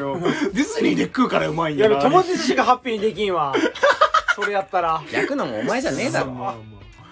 [0.54, 3.54] ディズニーで食うからうまいんいややな友達しかハッピーにできんわ。
[4.36, 5.02] それやったら。
[5.12, 6.32] 焼くのもお前じゃねえだろ。
[6.32, 6.62] まあまあま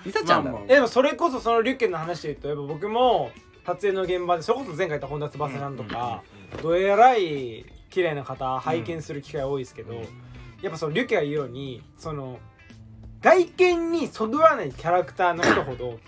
[0.06, 0.52] リサちゃんだ。
[0.52, 3.32] ろまあまえでもそれこそそのリュッケンの話で言うとやっぱ僕も
[3.66, 6.24] 撮影の現場でそれこそ前回言った本田翼さんとか
[6.64, 9.94] どえらい綺麗な方拝見する機会多いですけど、
[10.62, 12.40] やっぱそのリュッケが言うようにその
[13.22, 16.00] 外見にそぐわないキャラクターの人ほど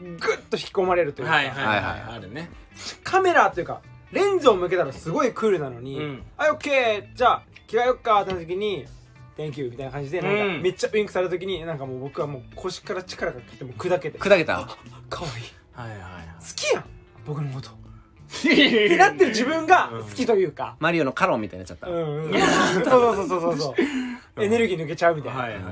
[0.00, 1.84] グッと引き込まれるというか、はいはいはいはい。
[1.84, 2.50] はいあるね。
[3.02, 3.80] カメラというか
[4.12, 6.22] レンズを向けたらすごいクールなのに「うん。
[6.36, 8.86] はいオッケーじゃあ着替えよっか」ってなった時に
[9.36, 14.18] 「Thank you」みたいな感じでなんかうんめっちゃウインクされた時になんかもう僕はもう腰から力がかけてもう砕けて。
[14.18, 14.54] 砕けた？
[15.08, 15.44] かわいい。
[15.72, 16.06] はいはいは
[16.40, 16.84] 好きやん
[17.26, 17.70] 僕のこと。
[18.28, 20.76] っいてなってる自分が好きというか。
[20.80, 21.86] マリオのカロンみたいになっちゃった。
[21.88, 22.32] うんうん。
[22.84, 23.74] そうそうそうそうそ
[24.36, 24.44] う。
[24.44, 25.64] エネルギー抜けちゃうみたいな、はいはいう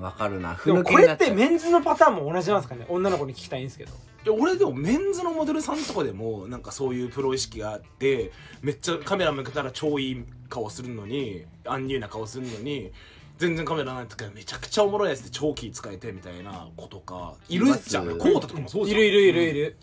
[0.00, 0.58] んわかるな。
[0.64, 2.86] でもこれってメンズのパターンも同じなんですかね？
[2.88, 3.92] 女の子に聞きたいんですけど。
[4.24, 12.92] いや俺でもメンズのモデルさんとかでもなんかそういうプロ意識があってめっちゃカメラ向けたら超いい顔するのにアンニューな顔するのに
[13.38, 18.18] 全然カメラない時はめちゃくちゃおもろいやつで長期使えてみたいな子とかいるじゃん。
[18.18, 19.00] コータとかもそうじゃん。
[19.00, 19.76] いるいるいるいる、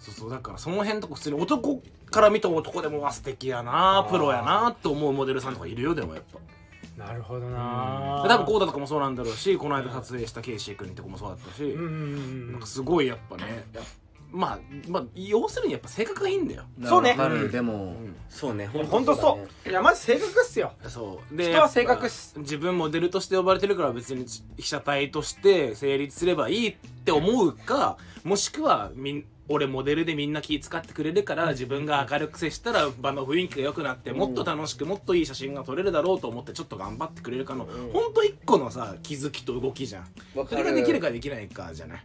[0.00, 0.30] そうそう。
[0.30, 6.38] だからその辺とか普通に男から見た男でもわ素敵やなプロやなって思うモデルさんとかいるよでもやっぱ
[6.96, 8.24] なるほどな。
[8.28, 12.60] 多分コータとかもそうなんだろうしこの間撮影したケイシー君とかもそうだったし、うん。
[12.64, 13.64] すごいやっぱね
[14.30, 16.64] まあまあ要するにやっぱ性格がいいんだよ。
[16.84, 17.10] そうね。
[17.10, 17.44] わかる。
[17.44, 17.52] うん。
[17.52, 18.16] でもん。
[18.28, 18.68] そうね。
[18.72, 19.68] いやほんとそう。
[19.68, 20.72] いやまず性格っすよ。
[20.88, 21.36] そう。
[21.36, 22.30] で人は性格っす。
[22.30, 24.26] やっぱ自分モデルとして呼ばれてるから別に
[24.56, 37.92] 被写体として成立すればいいって思うかもしくはみん俺モデルでみんな気使ってくれるから自分が明るく接したら場の雰囲気が良くなってもっと楽しくもっといい写真が撮れるだろうと思ってちょっと頑張ってくれるかの、うん。
[37.92, 40.02] ほんと一個のさ気づきと動きじゃん。
[40.38, 42.00] わそれができるかできないかじゃない？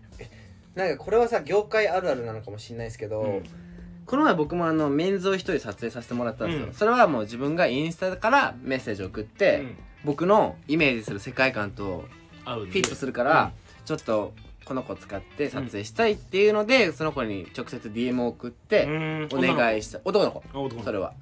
[0.75, 3.43] なんかこれはさ業界あるあるなのかもしれないですけど、うん。
[4.05, 6.73] この前僕もあのメンズを一人撮影させてもらったんですよ、うん。
[6.73, 9.77] それはもう自分がインスタからメッセージを送って、うん。
[10.03, 12.05] 僕のイメージする世界観と
[12.45, 13.51] フィットするから、
[13.85, 14.33] ちょっと
[14.65, 19.99] この子使って撮影したいっていうので、その子に直接 DM を送ってお願いした。
[20.03, 20.83] 男の子。
[20.83, 21.13] それは。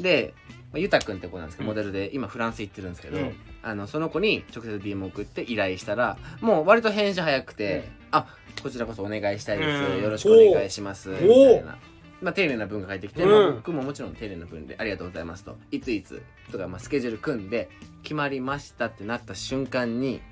[0.00, 0.34] で
[0.72, 1.76] まあゆたくんって子なんですけど、うん。
[1.76, 3.36] モデルで今フランス行ってるんですけど、うん。
[3.62, 8.18] あのその子に直接 DM を送って依頼したらもう割と返事早くて、うん。
[8.18, 8.26] あ
[8.62, 10.02] こちらこそお願いしたいです、うん。
[10.02, 11.10] よろしくお願いします。
[11.10, 11.78] みたおいな。
[12.22, 17.68] まあ、丁寧な文が返ってきて、僕ももちろん丁寧な文でありがとうございますといついつとか、まあ、スケジュール組んで
[18.02, 20.22] 決まりましたってなった瞬間に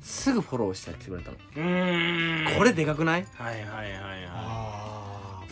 [0.00, 2.58] すぐフォローして来てくれたの、うーん。
[2.58, 3.26] これでかくない？
[3.34, 5.00] はいはいはいはあ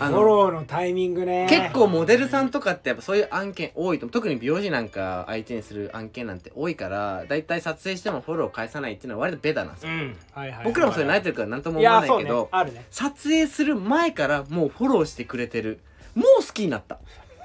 [0.01, 1.49] あのフォローのタイミングね。
[1.51, 10.17] 結構モデルさんとかってやっぱそういう案件多いと特に美容師なんか相手にする案件なんて多いからだいたい撮影してもフォロー返さないっていうのは割とベタなんですよ、いうん。
[10.33, 12.85] はいはい僕らもそれ慣れてるから何ともい思わないけど、あるね。
[12.93, 15.81] 撮影する前からもうフォローしてくれてる。
[16.15, 16.99] もう好きになった。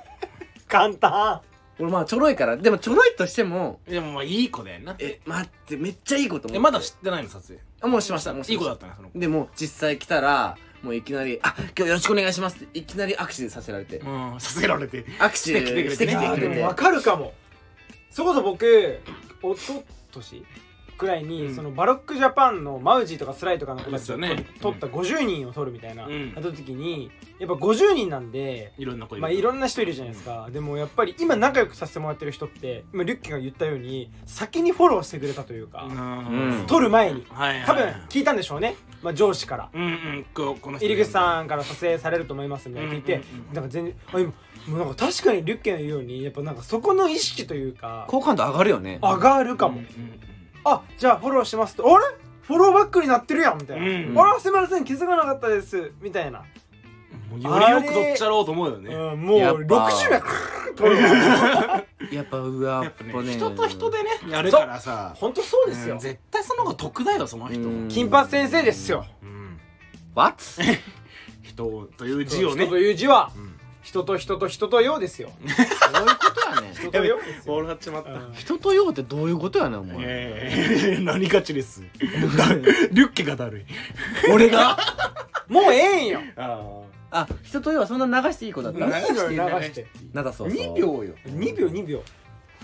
[0.70, 1.42] 簡単
[1.84, 2.56] 俺まあちょろいから。
[2.58, 4.96] でもちょろいとしてもでもまあいい子だよな。
[5.00, 6.58] え待ってめっちゃいいこと思って。
[6.58, 8.76] えまだ知ってないの撮影あもうしましたもうしいいました。
[8.76, 9.20] 子だったねその子。
[9.20, 13.98] でも実際来たらもういきなり「あ今日よろしくお願いします」っていきなり握手させられて。
[13.98, 15.04] うんさせられて。
[15.20, 15.92] 握手してきてくれてね。
[15.96, 16.28] してきてくれて。
[16.28, 17.34] あーでも分かるかも。
[18.10, 19.00] それこそ僕
[19.42, 20.46] おととし
[21.04, 21.56] くらいに、うん。
[21.56, 24.46] そのバロックジャパンのマウジーとかスライとかの子たちをね。
[24.62, 26.32] 取った50人を取るみたいな、うん。
[26.34, 36.66] やった時にやっぱ50人なんでいろんな子いるまあいろんな人いるじゃないですか、でもやっぱり今仲良くさせてもらってる人って今リュッケが言ったように先にフォローしてくれたというか、うん。
[36.68, 37.26] 取る前に。
[37.30, 37.66] はいはい。
[37.66, 39.70] 多分聞いたんでしょうね、まあ、上司から。
[39.74, 40.26] うんうん。
[40.34, 43.48] ここの人入口さんから撮影されると思いますみたいな聞いて、うんうん。
[43.50, 44.34] うんなんか全然あ今
[44.68, 49.00] もうなんか確かにリュッケの言うようにやっぱなんかそこの意識というか好感度上がるよね。
[49.02, 50.20] 上がるかも、うんうん
[50.66, 51.84] あじゃあフォローしますと。
[51.86, 52.06] あれ？
[52.44, 54.20] フォローバックになってるやんみたいな、うん。
[54.20, 55.92] あらすみません気づかなかったです。
[56.02, 56.44] みたいな、
[57.30, 58.94] もうよりよくどっちゃろうと思うよね。
[58.94, 59.88] うん、もうやっぱ。
[59.88, 65.14] 60やフォローやっぱうわやっぱね人と人でねやるからさ。
[65.18, 67.88] 本当そうですよ、うん絶対その方が得だよその人うん。
[67.88, 69.06] 金髪先生ですよ。
[69.22, 69.60] うん。
[70.16, 70.44] What?
[71.44, 72.66] 人という字をね。
[72.66, 73.32] 人という字は。
[73.36, 75.30] うん人と人と人とようですよ。
[75.44, 76.74] どういうことやねん。
[76.74, 78.10] 人とようですよ、ボール張っちまった。
[78.12, 78.34] うん。
[78.34, 79.98] 人とようってどういうことやねんお前。
[80.00, 81.84] ええ何勝ちです？
[82.00, 83.66] リュッケがだるい。
[84.32, 84.78] 俺が？
[85.48, 86.22] もうええんよ。
[86.38, 89.86] ああ人とようはそんな流していい子だったいいのよ流して。
[90.14, 90.58] なんだそうそう。
[90.58, 91.14] 2秒よ。
[91.28, 92.02] 2秒2秒。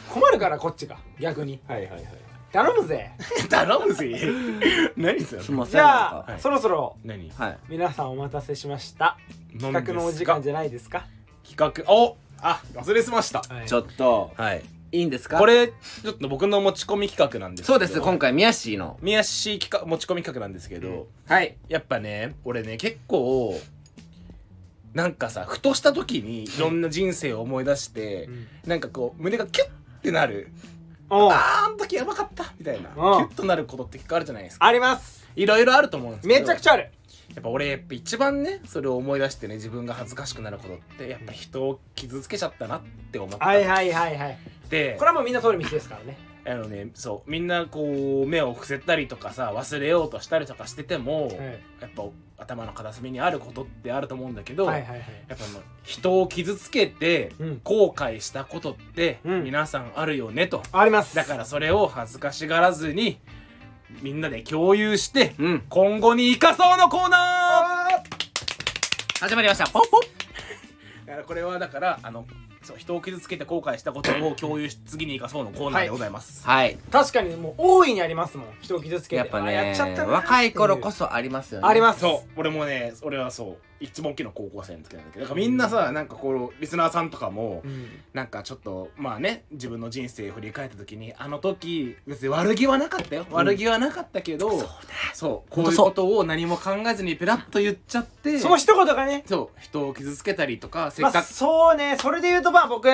[0.09, 0.97] 困るからこっちが。
[1.19, 1.59] 逆に。
[1.67, 2.03] はいはいはい
[2.51, 3.11] 頼むぜ。
[3.49, 4.11] 頼むぜ。
[4.97, 5.41] 何それ。
[5.43, 5.71] すいません。
[5.73, 7.29] じゃあ、はいそろそろ何？
[7.31, 7.57] はい。
[7.69, 9.17] 皆さんお待たせしました。
[9.59, 11.05] 企画のお時間じゃないですか？
[11.47, 11.91] 企画。
[11.93, 13.41] おあ忘れてました。
[13.53, 13.67] はい。
[13.67, 14.63] ちょっとはい。
[14.91, 15.37] いいんですか？
[15.37, 17.73] これちょっと僕の持ち込み企画なんですけど。
[17.73, 18.97] そうです今回宮氏の。
[19.01, 21.55] 宮市企画持ち込み企画なんですけど、はい。
[21.67, 23.59] やっぱね俺ね結構
[24.95, 28.47] なんかさふとした時にいろんな人生を思い出して、うん。
[28.65, 29.69] なんかこう胸がキュッ
[30.01, 30.49] てなる
[31.09, 32.89] あーあの時やばかったみたいな。
[32.89, 32.99] キう。
[32.99, 34.65] んュッとなることって結構あるじゃないですか。
[34.65, 35.27] あります。
[35.35, 36.39] いろいろあると思うんですけど。
[36.41, 36.91] めちゃくちゃある。
[37.35, 44.37] やっぱ俺やっぱ一番ねそれを思い出してね自分が恥ずかしくなることってやっぱ人を傷つけちゃったなって思ったはいはいはいはい。
[44.69, 46.17] でこれはもうみんな通る道ですからね。
[46.47, 51.35] あのねそうみんなこう目を伏せたりとかさ忘れようとしたりとかしてても、はい
[51.81, 52.03] やっぱ
[52.39, 54.99] 頭の片隅にあることってあると思うんだけど、はいはいはい。
[55.27, 55.43] やっぱ
[55.83, 57.61] 人を傷つけてうん。
[57.63, 59.43] 後悔したことってうん。
[59.43, 61.15] 皆さんあるよねと、あります。
[61.15, 63.19] だからそれを恥ずかしがらずに
[64.01, 65.63] みんなで共有してうん。
[65.69, 67.89] 今後に生かそうのコーナ
[69.19, 69.65] 始まりました。
[69.69, 70.01] ポンポン。
[70.01, 72.25] ー だからこれはだからあの
[72.69, 76.77] そう人を傷つけて後悔したことを共有し次に生かそうのコーナーでございます、はい。
[76.91, 79.21] 確かにもう大いにありますもん人を傷つけて。
[79.21, 81.67] あやっぱねやっちゃったな若い頃こそそありますよね。
[81.67, 82.01] あります。
[82.01, 82.29] そう。
[82.39, 87.87] 俺もね俺はそう一番大きな高校生の時なんだけどだからみんなさなんかこうリスナーさんとかも、うん。
[88.13, 94.51] なんかちょっとまあね自分の人生を振り返った時にあの時別に悪気はなかったよ、悪気はなかったけど
[95.13, 99.23] そうこういうことを何も考えずにペラッと言っちゃってその一言がね。
[99.25, 101.97] そう人を傷つけたりとかせまあっかく、そうね。
[101.99, 102.91] それで言うとまあ僕も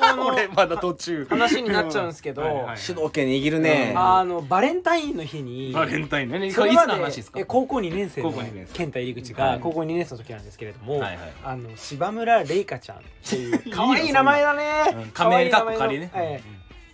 [0.00, 1.26] 高校の 俺まだ途中。
[1.30, 3.94] 話になっちゃうんですけどはいはい主導権握るね。
[3.96, 6.52] あのバレンタインの日にバレンタインね。
[6.52, 7.40] これいつの話ですか？
[7.40, 8.74] え高校2年生の高校二年生。
[8.74, 9.52] 健太入り口はい。
[9.54, 11.32] が高校2年生の時なんですけれども、はいはい。
[11.44, 14.64] あの柴村玲香ちゃんっていう 可愛い名前だね。
[14.94, 15.10] うん。
[15.12, 16.40] 仮名かっこ仮ね、え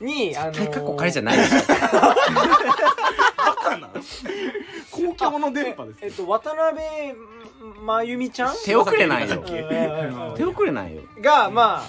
[0.01, 0.05] え。
[0.05, 1.39] にあのかっこ仮じゃない。
[1.39, 1.45] バ
[3.57, 3.89] カな。
[4.91, 6.75] 公共の電波ですえっと渡辺
[7.85, 8.55] まゆみちゃん？
[8.65, 9.43] 手遅れないよ。
[10.37, 11.03] 手遅れないよ。
[11.21, 11.83] がま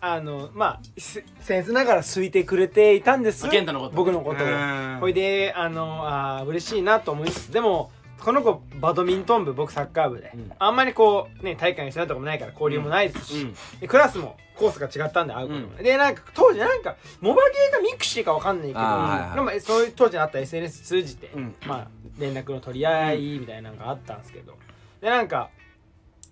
[0.00, 3.46] ああのまあせ僭越ながら好いてくれていたんです。
[3.46, 3.96] あ健太のこと。
[3.96, 4.46] 僕のことを。
[4.46, 4.98] うん。
[5.00, 10.52] ほいであのあー嬉しいなと思いつつでもこの子バドミントン部僕サッカー部で、うん。
[10.58, 13.54] あんまりこうね体育館に一緒になったこともないから交流もないですし、うん。
[13.80, 21.54] でクラスもコースが違ったんで会うことも、うでなんか当時なんかモバゲーかミクシーかわかんないけど、はいそういう当時あった SNS 通じて、うん。
[21.66, 24.56] まあ連絡の取り合いみたいなのがあったんですけど。
[25.00, 25.50] でなんか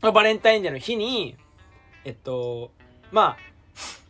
[0.03, 1.37] まあバレンタインデーの日に
[2.05, 2.73] えっと
[3.13, 3.37] まあ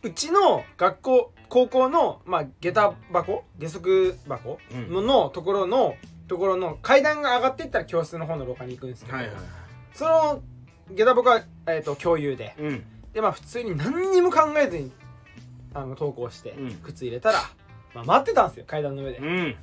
[0.03, 4.93] うちの学校高校の、まあ、下駄箱下足箱うん。
[4.93, 5.95] の,、のところの
[6.27, 9.43] ところの階段が上がっていったら教室の方の廊下に行くんですけど、はいはいはい。
[9.93, 10.41] その
[10.93, 12.83] 下駄箱は、えっと共有でうん。
[13.13, 14.91] でまあ普通に何にも考えずに
[15.73, 16.71] あの投稿して、うん。
[16.83, 17.39] 靴入れたら、
[17.93, 19.55] まあ、待ってたんですよ階段の上で,で、うん。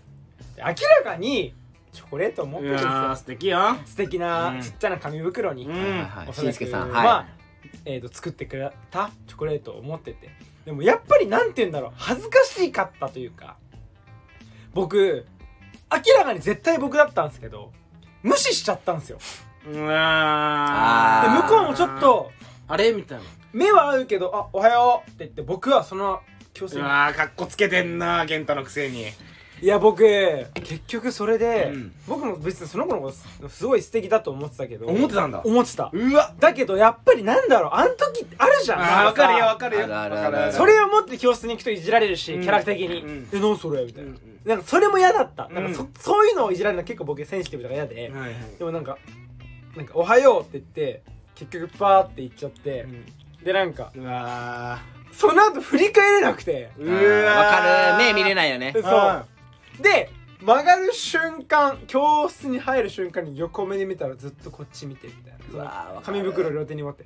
[0.58, 0.74] 明ら
[1.04, 1.54] かに
[1.92, 3.16] チョコレートを持ってるんですよ。
[3.16, 3.58] 素敵よ。
[3.84, 4.60] 素敵なうん。
[4.60, 5.72] ちっちゃな紙袋に、うん。
[5.72, 6.28] はいはいはい。
[6.28, 7.26] おそらくしんすけさんまあは
[7.86, 10.30] えー、と作ってくれたチョコレートを持ってて。
[10.64, 13.56] でもやっぱりなんて言うんだろう恥ずかしかったというか
[14.72, 15.26] 僕
[15.92, 17.72] 明らかに絶対僕だったんですけど
[18.22, 19.18] 無視しちゃったんですよ。
[19.66, 22.30] うわで向こうもちょっと
[22.68, 22.92] あれ？
[22.92, 23.24] みたいな。
[23.52, 26.20] 目は合うけど「あおはよう」って言って僕はその
[26.52, 26.80] 教室に。
[26.80, 29.08] うわーかっこつけてんな健太のくせに。
[29.62, 30.02] いや僕
[30.54, 31.92] 結局それで、うん。
[32.08, 33.14] 僕も別にその子のこと
[33.48, 35.40] すすごい素敵だと思ってたけど思ってたんだ。
[35.44, 35.90] 思ってた。
[35.92, 36.34] うわ。
[36.40, 38.80] だけどやっぱりなんだろうあん時あるじゃん。
[38.82, 39.84] あーわかるよわかかるよ。
[39.84, 40.52] あるあるわかるある。
[40.52, 42.42] それを持って教室に行くといじられるし、うん。
[42.42, 43.28] キャラ的に「うん。
[43.32, 48.34] え何それ?」みたいな、うんなんかそれも嫌だった、なんかそうんそういうのをいじられるの結構僕センシティブだから嫌で、はいはい。
[48.58, 48.98] でもなんか
[49.76, 51.02] 「なんかおはよう」って言って
[51.34, 52.86] 結局パーって言っちゃって、
[53.42, 54.80] でなんかうわ
[55.12, 56.70] その後振り返れなくて。
[56.78, 58.04] ーうんわかる。
[58.04, 58.74] 目見れないよね。
[58.74, 59.26] そう。
[59.82, 65.38] で曲がる瞬間教室に入る瞬間に横目に見たらずっとこっち見てみたいな。
[65.54, 66.18] うわーわかる。
[66.18, 67.04] 紙袋両手に持って。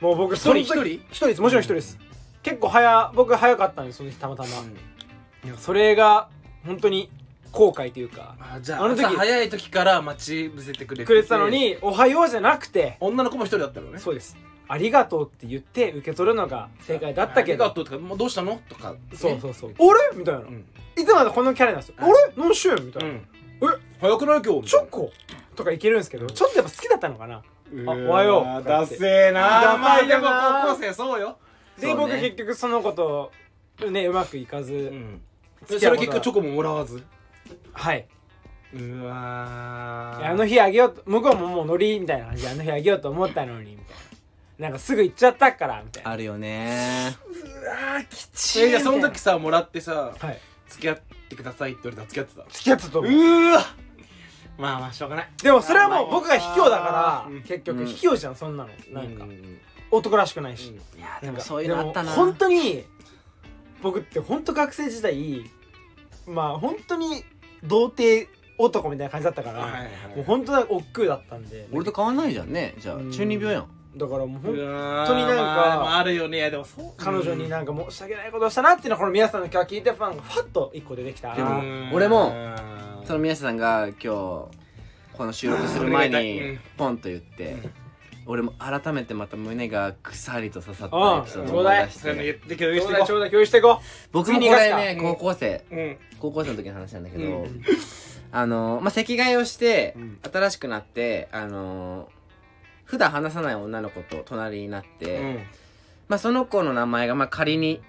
[0.00, 0.64] もう僕一人。
[0.64, 1.04] その時一人？
[1.10, 1.40] 一人です。
[1.40, 1.98] もちろん一人です、
[2.42, 6.28] 結構早僕早かったんですその日たまたま、いやそれが
[6.64, 7.10] 本当に
[7.50, 13.98] 後悔というかあじゃああの時朝早い時から待ち伏せてくれてくれてたのに「おはよう」じゃなくて女の子も一人だったのね。
[13.98, 14.36] そうです
[14.68, 17.64] 「ありがとう」って言って受け取るのが正解だったけど。
[17.64, 20.64] ありがとうとかもうどうしたのとかそうそうそう「あれ?」みたいな、うん。
[20.96, 22.12] いつまでこのキャラなんですよ「あうん。
[22.12, 22.16] れ？
[22.36, 23.22] 何しよう?」みたいな「うん。
[24.00, 24.42] 早くない？
[24.42, 25.12] 今日チョコ?」
[25.54, 27.36] とかいけるんですけどちょっとやっぱ好きだったのかな。
[27.36, 27.42] あ
[27.90, 28.64] おはよう。
[28.66, 28.96] ダセ
[29.28, 30.22] えなダまあでも
[30.68, 31.36] 高校生そうよ。
[31.78, 32.02] で、そうね。
[32.02, 33.32] 僕結局その子と
[33.90, 35.20] ねうまくいかず、うん。
[35.20, 35.31] 付
[35.66, 37.02] それ結局チョコももらわず？
[37.72, 38.06] はい、
[38.74, 44.02] うわあの日あげようと向こうももうノリみたいな感じであの日あげようと思ったのにみたいな。
[44.58, 46.10] なんかすぐ行っちゃったからみたいな。
[46.10, 47.16] あるよね。
[47.26, 50.40] うわきちいじゃあその時さもらってさはい。
[50.68, 52.54] 付き合ってくださいって言われたら付き合ってた？
[52.54, 53.12] 付き合ってたと思う。
[53.12, 53.60] うわ。
[54.58, 55.28] まあまあしょうがない。
[55.42, 57.42] でもそれはもう僕が卑怯だからうん。
[57.42, 57.86] 結局うん。
[57.86, 58.70] 卑怯じゃんそんなの。
[58.92, 59.24] なんか。
[59.24, 59.58] ううん。
[59.90, 60.68] 男らしくないし。
[60.68, 62.12] いやでもそういうのあったな。
[62.12, 62.84] 本当に
[63.82, 65.44] 僕って本当学生時代
[66.26, 67.24] まあ本当に
[67.64, 69.82] 童貞男みたいな感じだったから、はいはい
[70.16, 71.66] もう本当に億劫だったんで。
[71.72, 72.74] 俺と変わんないじゃんね。
[72.78, 73.10] じゃあうん。
[73.10, 73.66] 中二病やん。
[73.96, 81.34] だからもうほんうわ当になんかまああるよねいやでもそう彼女になんか申し訳ないことをしたなっていうのはこの皆さんの今日聞いてファンがファッと一個出てきた。
[81.34, 82.30] でもうん俺もう
[83.02, 83.06] ん。
[83.06, 84.48] その宮下さんが今日こ
[85.20, 86.14] の収録する前うん。
[86.14, 87.56] にポンと言って
[88.26, 92.02] 俺も改めてまた胸がくさりと刺さったうんエピソードを思い出して。
[92.02, 92.58] ちょしてい。
[92.58, 93.80] こうだいちょうだい共有していこ
[94.12, 95.64] 僕もこれね高校生。
[95.70, 95.96] ううん。
[96.20, 97.44] 高校生の時の話なんだけど、うん。
[97.44, 97.50] う
[98.30, 100.18] あのまあ席替えをして、うん。
[100.32, 102.08] 新しくなってあの
[102.84, 105.38] 普段話さない女の子と隣になって、うん。
[106.08, 107.80] まあその子の名前がまあ仮に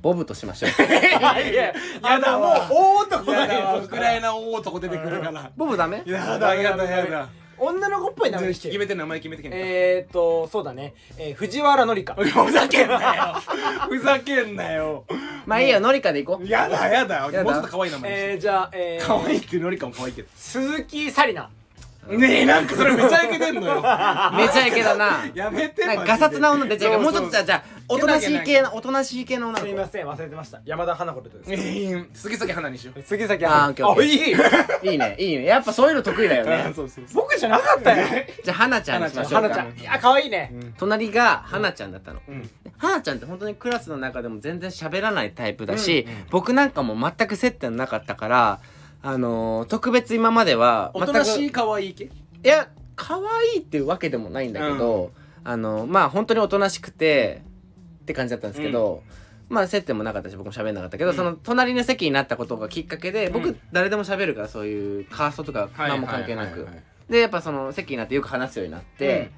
[0.00, 0.70] ボブとしましょう。
[0.82, 0.84] い
[1.22, 5.50] やいややだもう大男やだわウクライナ大男出てくるから。
[5.56, 6.02] ボブダメ？
[6.06, 7.28] やだやだやだ
[7.62, 9.56] 女の子っぽい名前にして決めて名前決めてけんか。
[9.58, 12.14] えーっとそうだね、えー、藤原紀香。
[12.22, 13.34] ふざけんなよ。
[13.88, 15.04] ふざけんなよ。
[15.46, 15.80] まあいいよ。
[15.80, 16.48] ノリカで行こう。
[16.48, 17.30] やだやだ。
[17.30, 17.44] やだ。
[17.44, 18.30] もうちょっと可愛い名前にして。
[18.30, 21.61] えー、じゃあ、えー、可愛いってノリカも可愛いけど鈴木紗理奈
[22.08, 23.74] ねえなんかそれめちゃイケてんのよ。
[24.36, 25.24] めちゃイケだな。
[25.34, 30.60] やめてなんかガサツな女出ちゃうからもうちょっとじゃあじゃあおとなしい系ななおとなしい系の女すみません忘れてました。
[30.64, 31.36] 山田花子です。
[31.48, 33.02] えー杉崎花にしよう。
[33.02, 34.04] 杉崎あーオッケーオッケー。
[34.04, 34.92] いい。
[34.92, 35.44] いいねいいね。
[35.44, 36.72] やっぱそういうの得意だよね。
[36.74, 38.06] そうそう僕じゃなかったよ。
[38.42, 39.48] じゃあ花ちゃんにしましょうか。
[39.48, 39.78] 花ちゃん。
[39.78, 40.52] いや可愛いね。
[40.78, 42.20] 隣が花ちゃんだったの。
[42.28, 42.50] うん。
[42.78, 46.26] 花ちゃんって本当にクラスの中でも全然喋らないタイプだし、うんうん。
[46.30, 48.60] 僕なんかも全く接点なかったから
[49.02, 52.04] あのー特別今まではおとなしい可愛い系？
[52.04, 52.10] い
[52.42, 55.12] や可愛いっていうわけでもないんだけど、
[55.44, 57.42] あのまあ本当におとなしくて
[58.02, 59.02] って感じだったんですけど、
[59.48, 61.16] まあ接点もなかったし僕も喋んなかったけど、うん。
[61.16, 63.60] その隣の席になったことがきっかけで僕、うん。
[63.72, 66.68] 誰でも喋るからそういうカーストとか何も関係なく、
[67.08, 69.30] でやっぱその席になってよく話すようになって、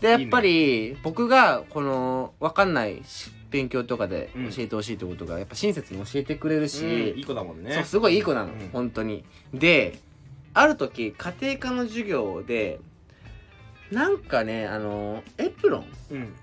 [0.00, 7.72] でやっぱり僕がこの分かんないし勉強とかで教えてほしいってことがやっぱ親切に教えてくれるし、いい子だもんね。
[7.72, 8.68] そうすごいいい子なの、うん。
[8.72, 9.24] 本当に。
[9.54, 9.98] で
[10.54, 12.80] ある時家庭科の授業で
[13.90, 16.34] なんかねあのエプロンうん。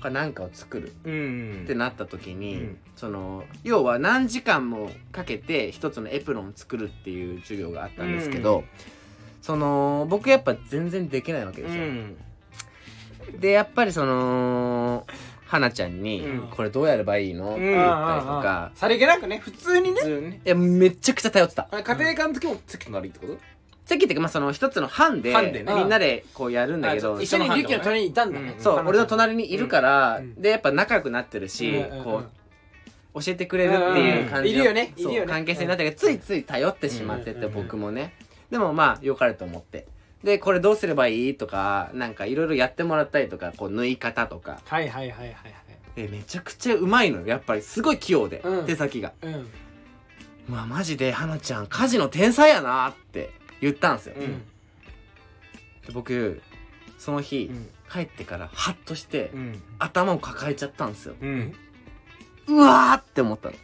[0.00, 1.60] かなんかを作るうん。
[1.64, 2.78] ってなった時に、うん。
[2.96, 8.64] その要は何時間もかけて一つのエプロンを作るっていう授業があったんですけど、うん。
[9.42, 12.16] その僕やっぱ全然できないわけうですよ、ん。
[13.38, 15.06] でやっぱりその
[15.52, 20.00] 花ちゃんにうん「これどうやればいいの?」ってうん言ったりとか、さりげなくね普通にね。
[20.00, 20.30] 普通に。
[20.30, 21.68] ねいやめちゃくちゃ頼ってた。
[21.70, 23.38] あれ家庭科の時も席隣ってこと？
[23.84, 25.74] 席っていうかまあその一つの班で班でね。
[25.74, 28.54] みんなでこうやるんだけどあ一緒にリュッキーの隣にいたんだね。
[28.56, 28.62] うん。
[28.62, 30.40] そう俺の隣にいるから、うん。
[30.40, 32.22] でやっぱ仲良くなってるし、うんうんうんこ
[33.14, 35.30] う教えてくれるっていう感じのうんいるよねいるよね。
[35.30, 37.52] 関係性になったけど、ついつい頼ってしまってて、うんうんうん。
[37.64, 38.14] 僕もね。
[38.50, 39.86] でもまあ良かれと思って
[40.24, 41.34] でこれどうすればいい？
[41.34, 44.60] とかなんかいろいろやってもらったりとかこう縫い方とか。
[44.64, 45.36] はいはいはいはいはい。
[45.96, 47.26] でめちゃくちゃうまいのよ。
[47.26, 48.66] やっぱりすごい器用で、うん。
[48.66, 49.12] 手先が。
[49.22, 49.48] うん。
[50.48, 53.30] うわマジで花ちゃん家事の天才やなって
[53.60, 54.38] 言ったんですよ、うん。
[55.86, 56.40] で僕
[56.98, 57.68] その日、うん。
[57.92, 59.62] 帰ってからハッとして、うん。
[59.78, 61.14] 頭を抱えちゃったんですよ。
[61.20, 61.54] うん。
[62.48, 63.54] うわーって思ったの。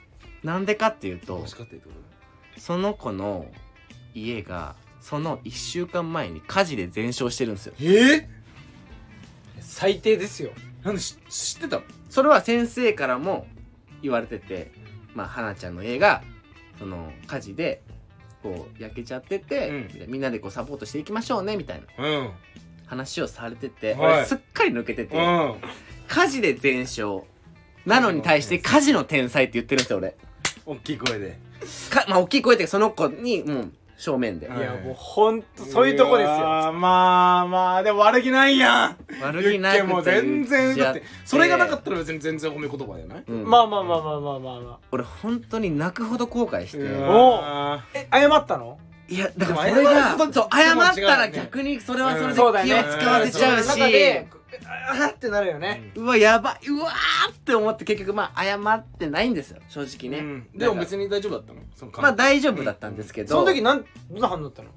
[0.43, 1.45] なんでかっていうと？
[2.59, 3.47] その子の
[4.15, 4.77] 家が
[5.09, 7.73] その1週間前に火事で全焼してるんですよ。
[7.73, 8.29] とえ？
[9.59, 10.51] 最低ですよ。
[10.85, 11.83] なんでし知ってたの？
[12.11, 13.47] それは先生からも
[14.03, 14.71] 言われてて
[15.15, 16.23] まあ花ちゃんの家が
[16.79, 17.81] その火事で
[18.43, 19.89] こう焼けちゃってて、うん。
[19.89, 22.31] でみんなでこうサポートしていきましょうねみたいなうん。
[22.85, 24.13] 話をされてて、はい。
[24.19, 25.55] 俺すっかり抜けてて、うん。
[26.07, 27.25] 火事で全焼
[27.87, 30.17] なのに対して火事の天才って言ってるんですよ俺。
[30.67, 31.39] 大きい声で。
[31.89, 34.47] かまあ大きい声ってその子にもう正面で。
[34.47, 36.35] うんいやもうほんとそういうとこですよ。
[36.37, 38.97] よまあまあでも悪気ないやん。
[39.21, 43.25] 悪気なくてユッケも全然だってそれがなかったら、ら別に全然褒め言葉じゃない？
[43.27, 43.45] うん。
[43.45, 46.79] まあまあまあまあまあまあまあ俺本当に泣くほど後悔して。
[46.79, 48.79] うおわえ謝ったの？
[49.11, 53.69] いやだからそれが謝ったら逆にそれはそれで気を使わせちゃうし、
[54.67, 55.93] あーってなるよね。
[55.95, 56.69] うわやばい。
[56.69, 59.61] うわーって思って結局まあ謝ってないんですよ。
[59.69, 60.59] 正直ね、うん。
[60.59, 61.61] でも別に大丈夫だったの？
[61.77, 64.69] そのまあ大丈夫だったんですけど、その時なんどんな反応だったの？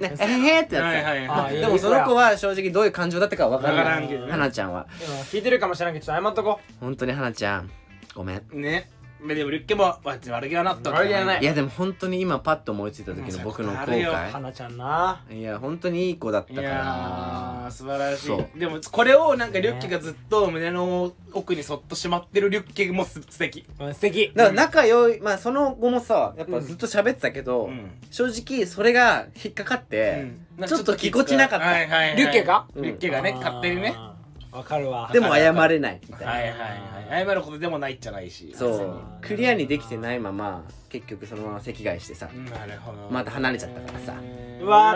[0.00, 4.08] ねえへへってやつ、はいはいでもその子は正直どういう感情だったかは分からない。
[4.08, 4.18] ね。
[4.30, 4.86] 花ちゃんは。
[5.00, 7.70] 今聞いてるかもしれないけどちょっと謝っとこ本当に花ちゃん
[8.14, 8.42] ごめん。
[8.52, 8.90] ね
[9.26, 11.42] でもリュッケも悪気はなった悪気はない。
[11.42, 14.30] いやでも本当に今パッと思いついた時の僕の後悔。
[14.30, 15.24] 花ちゃんな。
[15.30, 23.64] いや本当にいい子だったいかやらー素晴らしそいでもこれをなんかリュッケがずっと胸の奥にそっとしまってるリュッケもす素敵。
[23.78, 24.32] うん素敵。
[24.34, 27.90] だから仲良いまあその後もさやっぱずっと喋ってたけど、うん。
[28.10, 30.32] 正直それが引っかかって、
[30.66, 31.66] ちょっとぎこちなかった。
[31.66, 32.16] はいはいはい。
[32.16, 32.66] リュッケが？
[32.76, 33.94] リュッケがね勝手にね
[34.52, 35.10] わかるわ。
[35.12, 36.00] でも謝れない。
[36.06, 36.50] みたいな、はいはい
[37.16, 37.26] はい。
[37.26, 38.54] 謝ることでもないじゃないし。
[38.54, 39.00] そう。
[39.22, 43.08] クリアにできてないまま結局そのまま席替えしてさ、なるほど。
[43.10, 44.14] また離れちゃったからさ。
[44.60, 44.94] うわ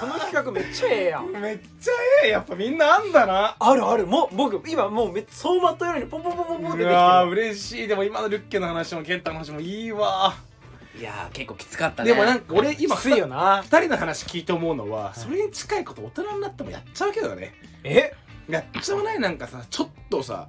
[0.00, 1.26] ちょっこの企画めっちゃええやん。
[1.32, 1.92] めっちゃ
[2.24, 3.56] ええやっぱみんなあんだな。
[3.58, 4.06] あるある。
[4.06, 7.88] もう僕今もうめっちゃ走馬灯ようにポンポンポンポンポンってできてうわ嬉しい。
[7.88, 10.34] でも今のリュッケの話もケンタの話もいいわ
[10.98, 12.10] いやー結構きつかったね。
[12.10, 13.62] でもなんか俺今きついよな。
[13.62, 17.52] 二人の話聞いて思うのはそれに近いこと大人になってもやっちゃうけどね。
[17.82, 18.12] え？
[18.48, 19.18] やっちゃわない？
[19.18, 20.48] なんかさちょっとさ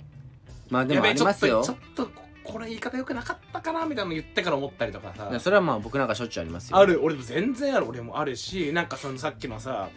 [0.69, 1.63] まあでもありますよ。
[1.63, 5.39] ちょっとちょっとこれ言い方よくなかったかなみたいなの言ってから思ったりとかさ。
[5.39, 6.77] それはまあ僕なんかしょっちゅうありますよ。
[6.77, 7.03] ある。
[7.03, 7.87] 俺も全然ある。
[7.87, 9.89] 俺もあるしなんかそのさっきのさ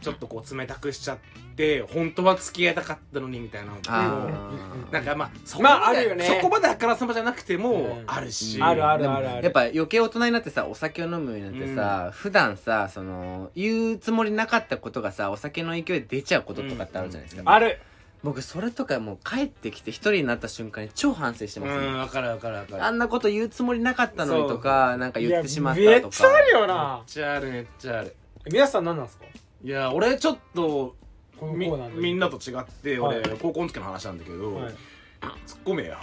[0.00, 1.18] ちょっとこう冷たくしちゃっ
[1.56, 4.00] て本当は付き合いたかったのにみたいなのとか。
[4.00, 6.24] あもーなんかまあそこまあまであるよね。
[6.24, 8.04] そこまであからさまじゃなくてもうん。
[8.06, 8.62] あるし。
[8.62, 9.44] あるあるでもあるある。
[9.44, 17.48] やっぱ余計大人になってさお酒を飲むようになってさ、普段さその言うつもりなかったことがさお酒の勢いで出ちゃうこととかってあるじゃないですか、うん。
[17.48, 17.80] ある
[18.24, 22.84] 僕それとかもう帰ってきて一人になった瞬間に超反省してうますね、んわかるわかるわかる。
[22.84, 28.16] あんなこと言うつもりなかったのにとかなんか言ってしまったいやとかめっちゃあるよめっなちゃあるめっちゃある。
[28.50, 29.24] 皆さん何なんですか？
[29.62, 30.96] いや俺ちょっと
[31.38, 32.00] このみコーナーで。
[32.00, 33.38] みんなと違って俺、はい。
[33.40, 34.74] 高校の時の話なんだけど、はい。
[35.46, 36.00] 突っ込めや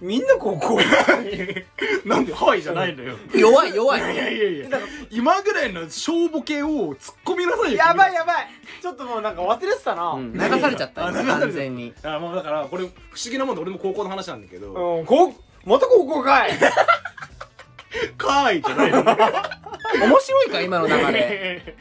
[0.00, 0.78] みんな高校
[2.04, 3.16] なんで「はい」じゃないのよ。
[3.34, 4.00] 弱い弱い。
[4.00, 4.78] いやいやいや。
[5.10, 8.48] 今ぐらいの小ボケを突っ込みなさいよやばいややばい。
[8.82, 10.10] ちょっともうなんか忘れてたな。
[10.10, 10.32] うん。
[10.32, 11.92] 流されちゃった完全に。
[12.02, 12.92] あもうだからこれ不思
[13.30, 14.72] 議なもんで俺も高校の話なんだけど。
[14.98, 16.52] うんこうまた高校かい
[18.18, 19.02] 「かーい」じゃないの。
[19.02, 21.74] 面白いか今の流れ。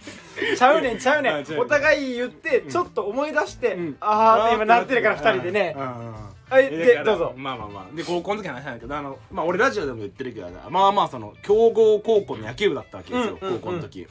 [0.57, 1.45] ちゃうねんちゃうねん。
[1.59, 3.97] お互い言ってちょっと思い出してうん。
[3.99, 5.75] あーって今なってるから二人でね。
[5.77, 7.33] うんはいでどうぞ。
[7.35, 7.95] まあまあまあ。
[7.95, 13.59] で高校の時の話なんだけどあのまあ俺ラジオでも言ってるけどまあまあその強豪高校の野球部だったわけですよ、うんうんうん。
[13.59, 14.07] 高校の時。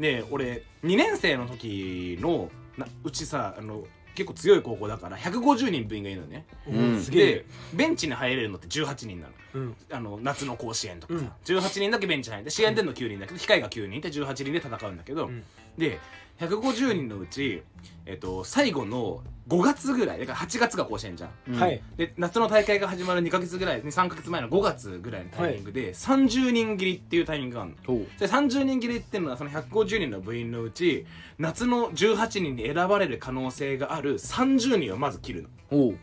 [0.00, 3.84] で俺2年生の時のなうちさあの
[4.14, 6.46] 結構強い高校だから150人部員がいるのね。
[6.66, 7.02] うん。
[7.02, 7.26] すげえ。
[7.26, 9.32] でベンチに入れるのって18人なの。
[9.54, 9.76] うん。
[9.90, 11.58] あの夏の甲子園とかさ、うん。
[11.58, 15.42] 18人だけベンチに入って試合出るの9人だけど控えが9人いて18人で戦うんだけど、うん。
[15.76, 15.98] で
[16.40, 17.62] 150人のうち、
[18.06, 21.30] えっと、最後の5月ぐらいだから8月が甲子園じゃん。
[21.48, 21.60] うん。
[21.60, 21.82] はい。
[21.96, 27.98] で夏の大会が始まる2か月ぐらい3か月前の5月ぐらいのタイミングで、30人切りっていうタイミングがあるの。
[28.18, 31.06] で30人切りっていうのはその150人の部員のうち
[31.38, 35.48] 夏の18人に選ばれる可能性がある30人をまず切るの。
[35.70, 35.98] おう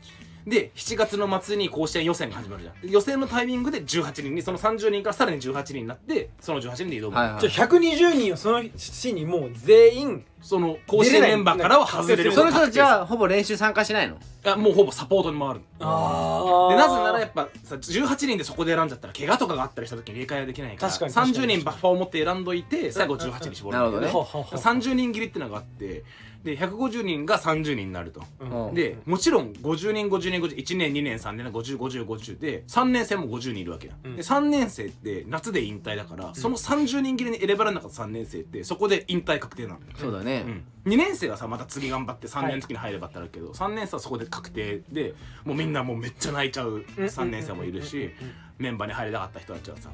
[0.49, 2.81] で7月の末に甲子園予選が始まるじゃん。
[2.81, 7.41] で予選のタイミングで18人にその30人からさらに18人になってその18人で挑む、はいはい。
[7.41, 12.31] じゃあ120人をその日にもう全員その甲子園メンバーからは外れる。
[12.31, 14.17] その人たちあはほぼ練習参加しないの？
[14.57, 15.61] もうほぼサポートに回る。
[15.79, 21.47] あでなぜならやっぱさ18人でそこで選んじゃったら怪我とかがあったりした時に入れ替えはできないから確かに確かに。
[21.47, 24.63] 30人バッファーを持って選んどいて最後18に絞るんだけなるほどね。
[24.63, 26.03] 30人切りってのがあって
[26.43, 28.23] で150人が30人になると。
[28.39, 28.73] うん。
[28.73, 34.15] でもちろん50人50人50 1年2年3年505050で3年生も50人いるわけや、うん。
[34.15, 40.45] で3年生って夏で引退だから、その30人切りに選ばれなかった3年生ってそこで引退確定なの、そうだね。
[40.85, 48.11] うん、2年生はさまた次頑張って3年の時に入ればってあるけど、3年生はそこで確定でもうみんなもうめっちゃ泣いちゃう3年生もいるし
[48.57, 49.89] メンバーに入れなかった人たちはさ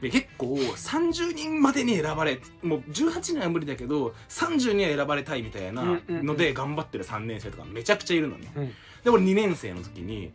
[0.00, 8.72] で結構30人までに選ばれもう18人は無理だけど30人は選ばれたいみたいなので頑張ってる3年生とかめちゃくちゃいるのね、うん。
[9.04, 10.32] で俺2年生の時に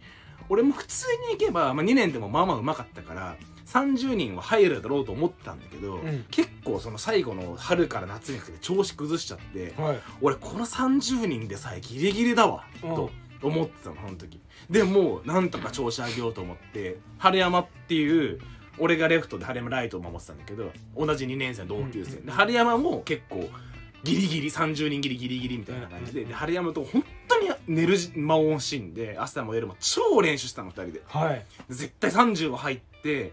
[0.49, 3.38] 俺も普通に行けば、まあ、2年でもまあまあうまかったから
[3.68, 6.26] 30人は入るだろうと思ってたんだけど、ん。
[6.32, 9.99] 結構その最後の春から夏にかけて調子崩しちゃって、はい。
[10.22, 12.95] 俺この30人でさえギリギリだわ、うん。
[12.95, 13.12] と
[13.43, 14.41] 思ってたのその時。
[14.72, 18.39] でもうなんとか調子上げようと思って春山っていう
[18.80, 23.50] 俺がレフトで春山ライトを守ってたんだけど同じ2年生の同級生、で春山も結構
[24.04, 31.02] ギリギリ30人ギリギリギリみたいな感じで,、で春山と本当に寝る間を惜しんで朝も夜も超練習したの2人で。
[31.06, 31.46] はい。
[31.70, 33.32] 絶対30は入って、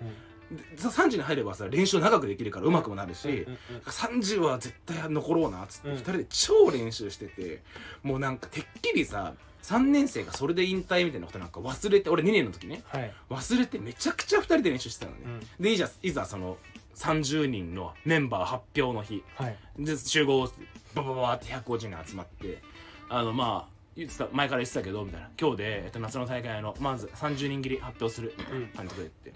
[0.51, 5.97] でさ30に入ればさ練習長くできるから上手くもなるし、うんうん30は絶対残ろうなっつってうん。
[5.97, 7.63] 2人で超練習してて
[8.03, 9.35] もうなんかてっきりさ
[9.67, 12.83] 3年生がそれで引退みたいなことなんか忘れて俺2年の時ね。
[12.87, 13.13] はい。
[13.31, 16.57] 忘れてめちゃくちゃ2人で練習してたのね、でいざいざその
[16.95, 19.25] 30人のメンバー発表の日。
[19.35, 19.57] はい。
[19.77, 20.49] で集合
[20.95, 22.63] ババババって150人集まって
[23.09, 25.31] あのまあ言ってた前から言ってたけどみたいな。
[25.41, 28.35] 今日で、えっと、夏の大会のまず30人切り発表する。
[28.39, 29.33] みたいな感じで言って、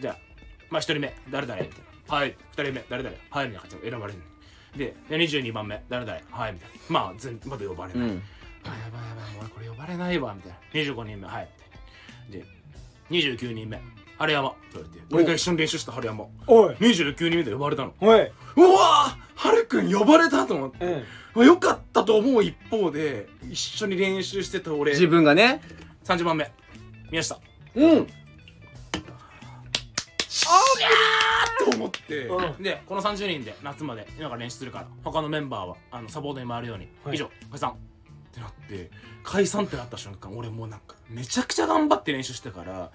[0.00, 0.18] じゃあ
[0.70, 2.14] まあ1人目誰々みたいな。
[2.14, 2.36] はい。
[2.56, 4.20] 2人目誰々はいみたいな感じで選ばれる。
[4.76, 6.76] でで22番目誰々はいみたいな。
[6.88, 8.22] まあ全まだ呼ばれない、うん
[8.64, 10.58] あやばいやばいもう俺これ呼ばれないわみたいな。
[10.92, 11.48] 25人目はい。
[12.30, 12.44] で
[13.10, 13.80] 29人目
[14.18, 14.48] 春山。
[14.48, 15.04] って言われて？
[15.14, 16.26] 俺が一緒に練習した春山。
[16.46, 16.74] おい。
[16.74, 17.94] 29人目で呼ばれたの。
[18.00, 18.20] おい。
[18.20, 21.04] うわはるくん呼ばれたと思って、うん。
[21.34, 24.92] まあよかったと思う一方で一緒に練習してた俺。
[24.92, 25.60] 自分がね。
[26.04, 26.50] 30番目。
[27.10, 27.38] 宮下。
[27.74, 28.06] うん。
[31.58, 32.62] と思って、うん。
[32.62, 37.16] でこの30人で夏まで今から練習するから他のメンバーはあのサポートに回るように、はい。
[37.16, 37.74] 以上解散
[38.36, 38.90] ってなって
[39.24, 42.90] 解散ってなった瞬間俺もうなんかめちゃくちゃ頑張って練習してから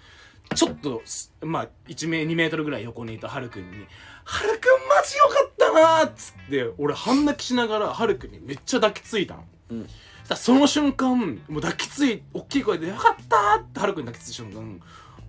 [0.55, 3.85] ちょっとすまあ1メ2メートルぐらい横にいたはるくんに
[4.25, 9.45] 「はるくんマジよかったな」っつって俺半泣きしながらはるくんにめっちゃ抱きついたの。
[9.71, 9.87] うん
[10.23, 11.17] そしたらその瞬間
[11.49, 14.79] もう抱きつい大きい声で「よかった!」ってはるくんに抱きついた瞬間も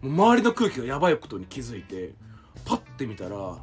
[0.03, 2.13] う周りの空気がやばいことに気づいて
[2.65, 3.57] パッて見たら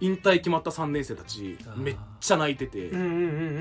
[0.00, 3.08] 引退決まった3年生たちめっちゃ泣いててうんうんう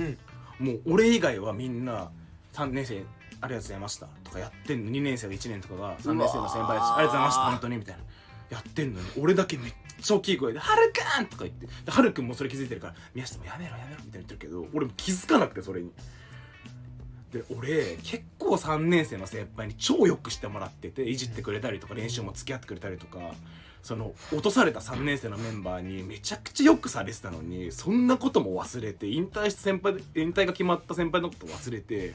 [0.09, 0.17] ん
[0.61, 2.11] もう俺以外はみんな
[2.53, 3.03] 3年生
[3.41, 4.07] ありがとうございました。
[4.23, 4.91] とかやってんの。
[4.91, 6.89] 2年生が1年とかが3年生の先輩たち。
[6.93, 8.03] ありがとうございました本当にみたいな。
[8.51, 9.07] やってんのに。
[9.19, 11.67] 俺だけめっちゃ大きい声で「はるくん!」とか言って。
[11.67, 15.91] ではるくんもそれ気づいてるから「宮下もやめろやめろ」みたいな言ってるけど俺も気づかなくてそれに。
[17.31, 23.19] で俺結構3年生の先輩に超よくしてもらってていじってくれたりとか練習も付き合ってくれたりとか
[23.83, 32.13] その落とされた3年生のメンバーにめちゃくちゃよくされてたのにそんなことも忘れて引退した先輩で引退が決まった先輩のこと忘れて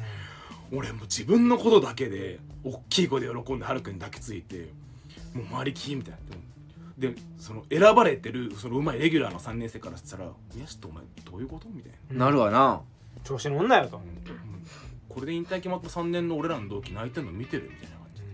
[0.73, 4.69] 俺もう自分のことだけで大きい声で喜んではるくんに抱きついて
[5.35, 6.19] もう周りキーみたいな
[7.11, 12.27] でその選ばれてるそのうまいレギュラーの3年生からしたら「宮下お前どういうこと?」みたいな。
[12.27, 12.81] なるわな。
[13.25, 14.01] 調子乗んなよと。
[15.09, 18.23] これで引退決まった3年の俺らの同期泣いてんの見てるみたいな感じ。
[18.23, 18.29] で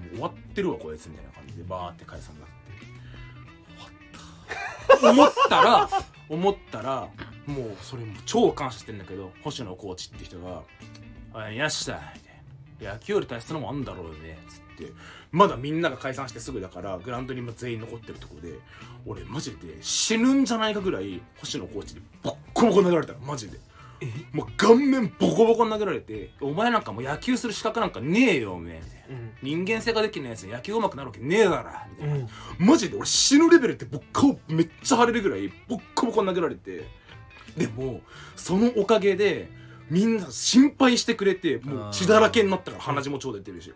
[0.00, 2.53] もう終わってるわこいつみたいな感じでバーって解散になって
[5.02, 5.88] 思ったら
[6.28, 7.08] 思ったら
[7.46, 10.62] もうそれも超感謝してんだけど星野コーチって人が
[11.34, 12.20] 「おい宮下」み
[12.80, 14.92] たい「野球より大切なもんあんだろうね」つって。
[15.34, 18.52] まだみんなが解散してすぐだからグラウンドにも全員残ってるとこで
[19.04, 23.58] 俺マジで死ぬんじゃないかぐらい星野コーチにボッコボコ殴られたらマジで。
[24.32, 28.82] もう顔面ボコボコに殴られてお前なんかもう野球する資格なんかねえよおめえ。
[28.82, 32.28] みたいな人間性ができないやつに野球上手くなるわけねえだろみたいな、うん。
[32.58, 36.84] マジで俺死ぬレベルってボッ顔めっちゃ腫れるぐらいボッコボコに殴られて。
[37.56, 38.00] でも
[38.34, 39.48] そのおかげで
[39.88, 43.72] みんな心配してくれてもう血だらけになったから鼻血も超出てるし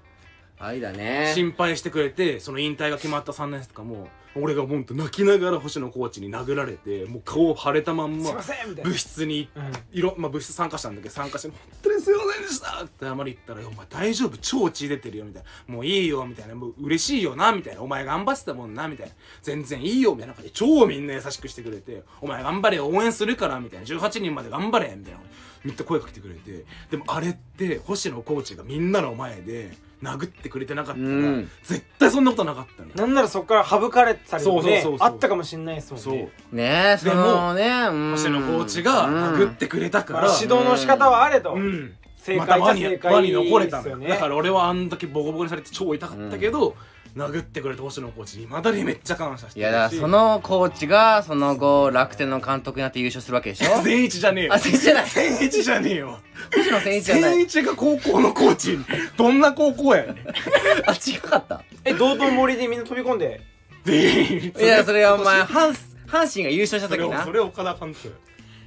[0.59, 1.32] 愛だね。
[1.34, 8.90] 心配してくれてその引退が決まった3年生とかも俺がほんと泣きながら星野コーチに殴られてもう顔腫れたまんすいまませんみたいな。
[8.90, 9.72] 部室にうん。
[9.92, 14.36] いろ、まあ、部室参加したんだけど参加して「本当にすいませんでした」って謝り言ったら「お前大丈夫？
[14.38, 25.20] 超血出てるよ」みたいな「もういいよ」みたいな「もう嬉しいよな」みたいな「お前頑張ってたもんな」みたいな「全然いいよ」みたいな感じで超みんな優しくしてくれて「お前頑張れ応援するから」みたいな「18人まで頑張れ」みたいな。
[25.64, 26.64] めっちゃ声かけてくれて。
[26.88, 31.51] でもあれって星野コーチがみんなの前で殴ってくれてなかったら、うん。
[31.62, 36.14] 絶対そんなことなかったなんならそこから省かれてたりもねあったかもしれないですもんそう。
[36.14, 38.11] ねねえそのねうん。
[38.12, 41.55] 星野コーチが殴ってくれたから、まあ指導の仕方はあれと。
[41.55, 41.94] うん。
[42.16, 46.76] 正解また輪にじゃ正解輪に残れたのだから俺はあんだけボコボコにされて超痛かったけど、
[47.18, 53.82] 殴ってくれた星野コーチにまだにめっちゃ感謝していやだからそのコーチがその後楽天の監督になって優勝するわけでしょ？
[53.82, 54.54] 善一じゃねえよ。
[54.54, 55.06] あ、先生じゃない。
[55.10, 56.18] 善一じゃねえよ。
[56.54, 57.34] 星野先生じゃない。
[57.34, 58.78] 善一が高校のコーチ。
[59.16, 60.16] どんな高校やねん。
[60.86, 61.62] あ、違かった。
[61.84, 63.40] え道頓堀でみんな飛び込んで。
[63.84, 65.74] でいや、それはお前、阪
[66.08, 67.20] 阪神が優勝した時な。
[67.22, 68.14] をそれを岡田監督。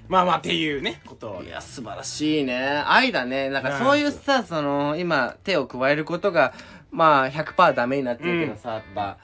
[0.07, 1.43] まあまあっていうねことを。
[1.43, 2.83] いや素晴らしいね。
[2.85, 6.53] 愛だねなんかそういうさその今手を加えることが
[6.91, 9.17] まあ100%ダメになってるけどさ、やっぱ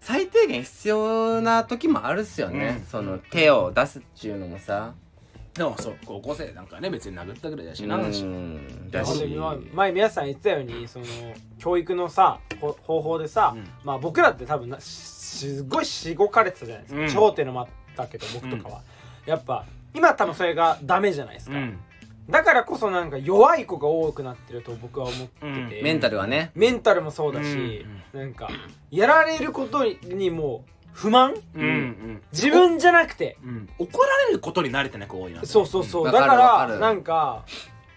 [0.00, 2.86] 最低限必要な時もあるっすよね、うん。
[2.86, 4.94] その手を出すっていうのもさ。
[5.54, 8.22] でもそう高校生なんかね別に殴ったぐらいだしなうし。
[8.22, 8.90] ん。
[8.90, 9.08] だし。
[9.08, 11.06] 本当にまあ前皆さん言ってたようにその
[11.58, 13.66] 教育のさこ方法でさ、うん。
[13.82, 17.08] まあ僕らって多分なしすごいしごかれてたじゃないですか、うん。
[17.08, 18.82] 地方っていうのもあったけど僕とかは、
[19.24, 19.64] やっぱ
[19.94, 21.78] 今多分それがダメじゃないですか、うん
[22.28, 25.68] だからこそなんか弱い子が多くなってると僕は思ってて、うん。
[25.82, 26.50] メンタルはね。
[26.54, 28.48] メンタルもそうだし、なんか
[28.90, 31.34] やられることにもう不満？
[31.54, 31.62] うん。
[31.62, 32.22] うん。
[32.32, 33.68] 自分じゃなくてうん。
[33.78, 35.44] 怒られることに慣れてない子多いな。
[35.44, 36.72] そうそうそう、わだかかるわかる。
[36.74, 37.44] らなんか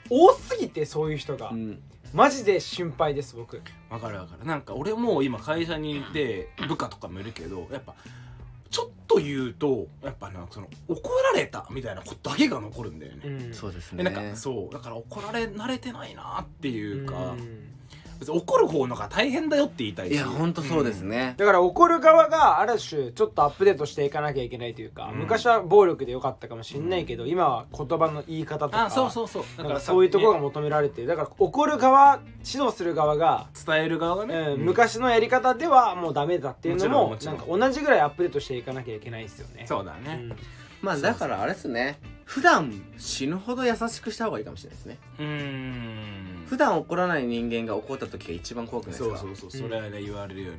[0.10, 1.82] 多すぎてそういう人が、うん。
[2.14, 3.62] マジで心配です僕。
[3.90, 4.46] わかるわかる。
[4.46, 7.94] なんか俺も今会社にいて部下とかもいるけどやっぱ
[8.70, 13.54] ちょっと言うとやっぱなその怒られたみたいなことだけが残るんだよね、うん。
[13.54, 14.04] そうですね。
[14.04, 17.69] でなんかそうだから怒られ慣れてないなっていうか、うん
[18.20, 20.14] 別に怒る方のが大変だよって言いたいし。
[20.14, 25.20] いやほんとそうですね、だから怒る側がある種ちょっとアップデートしていかなきゃいけないというか、うん。
[25.20, 29.64] 昔は暴力でよかったかもしれないけど、今は言葉の言い方とかあそうそうそう。
[29.64, 31.08] なんかそういうところが求められてる。
[31.08, 34.60] だから怒る側指導する側が、伝える側がね、うんうん。
[34.66, 37.38] 昔のやり方ではもうダメだっていうのもなんん。
[37.38, 39.66] か同じぐらいアップデートしていかなきゃいけないですよね。
[39.68, 40.20] そうだね。
[40.24, 40.36] うん。
[40.82, 42.00] まあだからあれですね。
[42.24, 44.98] 普段死ぬほど優しくした方がいいかもしれないですね。
[45.18, 49.18] うーん普段怒らない人間が怒った時が一番怖くないですか？
[49.18, 49.62] そうそうそう。
[49.62, 50.58] それはね言われるよね。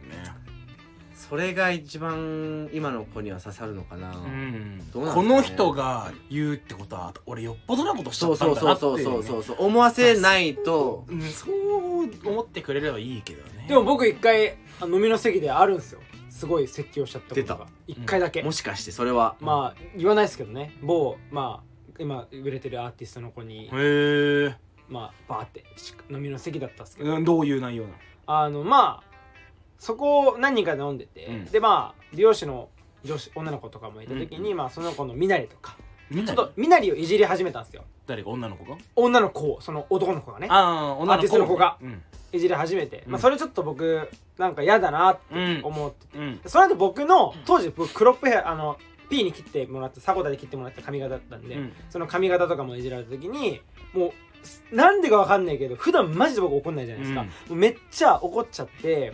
[1.15, 4.21] それが一番今の子には刺さるのかな、うん。
[4.21, 5.15] どうなんですかね？
[5.15, 24.57] この人が言うってことは俺よっぽどなことしちゃそうったんそうだなってそうそうそうそうそう思わせないとうんそう思ってくれればいいけどねでも僕一回あ飲みの席であるんですよすごい説教しちゃったこと出たが一回だけ、もしかしてそれはまあ言わないですけどね某まあ今売れてるアーティストの子にへえ
[24.91, 27.15] まあバーってし飲みの席だったんですけど。
[27.15, 27.97] うんどういう内容なの？
[28.27, 29.11] あのまあ
[29.79, 31.45] そこを何人かで飲んでて、うん。
[31.47, 32.69] でまあ美容師の
[33.05, 35.77] 女子女の子とかもいた時に、まあその子の身なりとか
[36.13, 37.85] ちょっと身なりをいじり始めたんですよ。
[38.07, 38.77] 誰か女の子が？
[38.97, 40.49] 女の子をその男の子がね。
[40.51, 42.03] ああ女アーティストの子がうん。
[42.33, 43.13] いじり始めて、うん。
[43.13, 45.61] まあ、それちょっと僕なんか嫌だなってうん。
[45.65, 46.41] 思ってて、うん。
[46.41, 48.77] でその後僕の当時僕クロップヘアあの
[49.09, 51.73] P に切ってもらってサコダで切ってもらった髪型だったんで、うん。
[51.89, 53.61] その髪型とかもいじられた時に
[53.93, 54.13] もう
[54.73, 57.59] なんでかわかんないけど普段マジで僕怒んないじゃないですか、うん。
[57.59, 59.13] めっちゃ怒っちゃって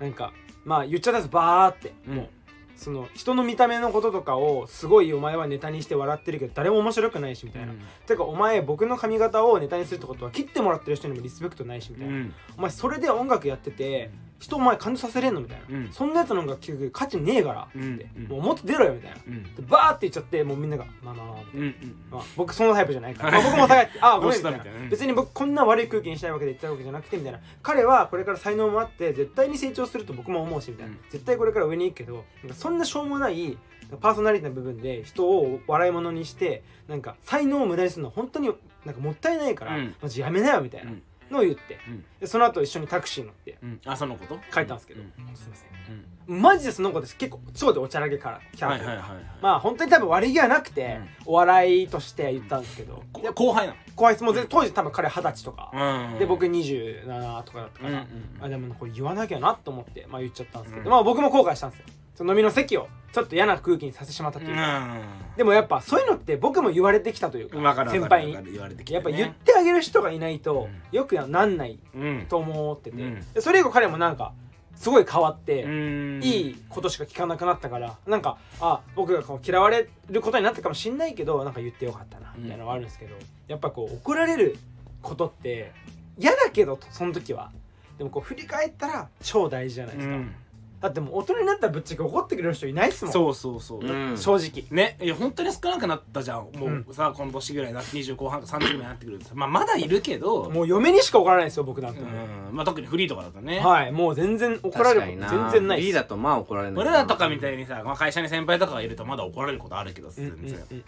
[0.00, 0.32] なんか
[0.64, 2.16] まあ言っちゃったんですバーって、うん。
[2.16, 2.28] もう
[2.76, 7.72] その人の見た目のこととかをすごいお前はネタにして笑ってるけど誰も面白くないしみたいな、
[8.06, 12.34] てかお前僕の髪型をネタにするってことは切ってもらってる人にもリスペクトないしみたいな、うん。
[12.58, 15.92] お前それで音楽やってて人お前感動させれんのみたいな、うん。
[15.92, 17.62] そんなやつの音楽聴く価値ねえから。
[17.62, 18.22] っつって、うん。
[18.24, 19.16] うんもうもっと出ろよみたいな。
[19.26, 19.42] うん。
[19.42, 21.74] でバーって言っちゃってもうみんながまあまあまあみたいな。
[22.10, 24.64] まあ、僕そのタイプじゃないから、まあ、僕も下がってああごめんみたいな。
[24.90, 27.40] 別に僕こんな悪い空気にしたいわけで言ったわけじゃなくてみたいな。
[27.62, 30.98] 彼はこれから才能もあって絶対に成長すると僕も思うしみたいな、うん。
[31.10, 33.56] 絶対これから上に行くけどなんかそんなしょうもない
[34.00, 38.50] パーソナリティな部分で人を笑い物にしてなんか才能を無駄にするのは本当に
[38.84, 39.94] なんかもったいないから、うん。
[40.02, 42.04] マジやめなよみたいな、うんのを言ってうん。
[42.20, 43.80] でその後一緒にタクシー乗ってうん。
[43.84, 44.38] あそのこと？
[44.52, 45.36] 帰ったんですけど、うん。
[45.36, 45.68] すいません。
[45.90, 49.24] うんマジでその子です結構超でおちゃらけからキャラクターはいはいはいはい。
[49.40, 55.70] まあ本当に多分悪気はなくて、お笑いとして言ったんですけど、こ後輩な後輩もう全然当時多分彼二十歳とか、
[56.18, 58.44] で僕27とかだったから、うんうん。
[58.44, 60.90] あでもこれ言わなきゃなと思って、まあ、言っちゃったんですけど、うん。
[60.90, 61.84] まあ僕も後悔したんですよ
[62.16, 64.54] その飲みの席をちょっと嫌な空気にさせてしまったという。
[64.54, 64.98] か、
[65.34, 67.56] うでもやっぱそういうのって僕も言われてきたというか
[67.90, 68.34] 先輩に。
[68.34, 74.32] わかる言われてきてやっぱね言ってあげる人がいないと、よくなんないうんと思ってて、それ以降彼もなんか
[74.74, 76.20] すごい変わって、うん。
[76.22, 83.14] いいことしか聞かなくなったからなんかあ僕がこう嫌われることになったかもしんないけどなんか言ってよかったなみたいなのはあるんですけど、
[83.48, 84.58] やっぱこう怒られる
[85.02, 85.72] ことって
[86.18, 87.52] 嫌だけどその時は。
[87.96, 90.34] でもこう振り返ったら超大事じゃないですか、うん
[90.80, 93.12] だってもう大人になったらぶっちゃけ怒ってくれる人いないっすもん。
[93.12, 93.80] そうそうそう。
[93.80, 94.18] うん。
[94.18, 94.64] 正直。
[94.70, 96.50] ねいや本当に少なくなったじゃん。
[96.54, 100.50] もうさ、この年ぐらいな20後半か30ぐらいになってくるとさまあまだいるけど。
[100.50, 102.52] もう嫁にしか怒らないですよ僕なんてもう。
[102.52, 102.54] ん。
[102.54, 103.92] まあ特にフリーとかだとね、はい。
[103.92, 105.86] もう全然怒られること全然ないっす。
[105.86, 110.84] いいだとまあ怒られない俺らとかみたいにさ、まあ、会社に先輩とかがいるとまだ怒られることあるけどうんうん全んうん。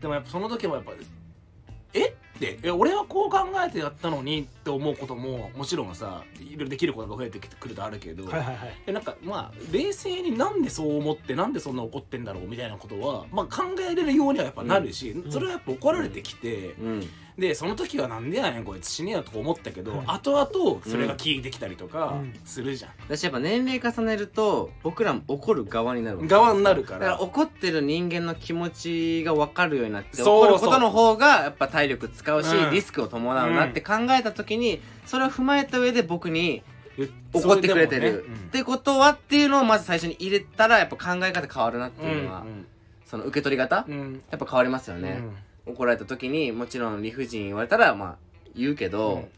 [0.00, 0.92] でもやっぱその時もやっぱ
[1.94, 2.14] え？
[2.36, 8.82] ってえ俺はこう考えてやったのにって思うことももちろんさいろいろできることが増えてくるとあるけど、うんはいはいはい。
[8.86, 15.30] でなんかまあ冷静になんでそう思ってなんでそんな怒ってんだろうみたいなことは、まあ、考えれるようにはやっぱなるし、ん。
[15.30, 17.08] それはやっぱ怒られてきて、うん
[17.38, 20.06] でその時はなんでやねんこいつ死ねよとか思ったけど、はい。
[20.06, 22.34] 後々それが効いてきたりとかうん。
[22.44, 26.28] するじゃん、私やっぱ年齢重ねると僕らも怒る側になるわけ。
[26.28, 32.70] 側になるかだからら怒ってる人間の気持ちが分かるようになってそう怒ることの方がやっぱ体力使うし、うん。
[32.70, 36.62] リスクを伴うなって考えた時にそれを踏まえた上で僕に
[36.96, 42.44] 言怒ってくれてる、ってことはっていうのをまず最初に入れたらやっぱ考え方変わるなってうんいうのは、
[43.04, 43.94] その受け取り方、うん。
[43.94, 45.20] うんやっぱ変わりますよね、
[45.66, 48.16] 怒られた時にもちろん理不尽言われたらまあ
[48.54, 49.28] 言うけど、うん。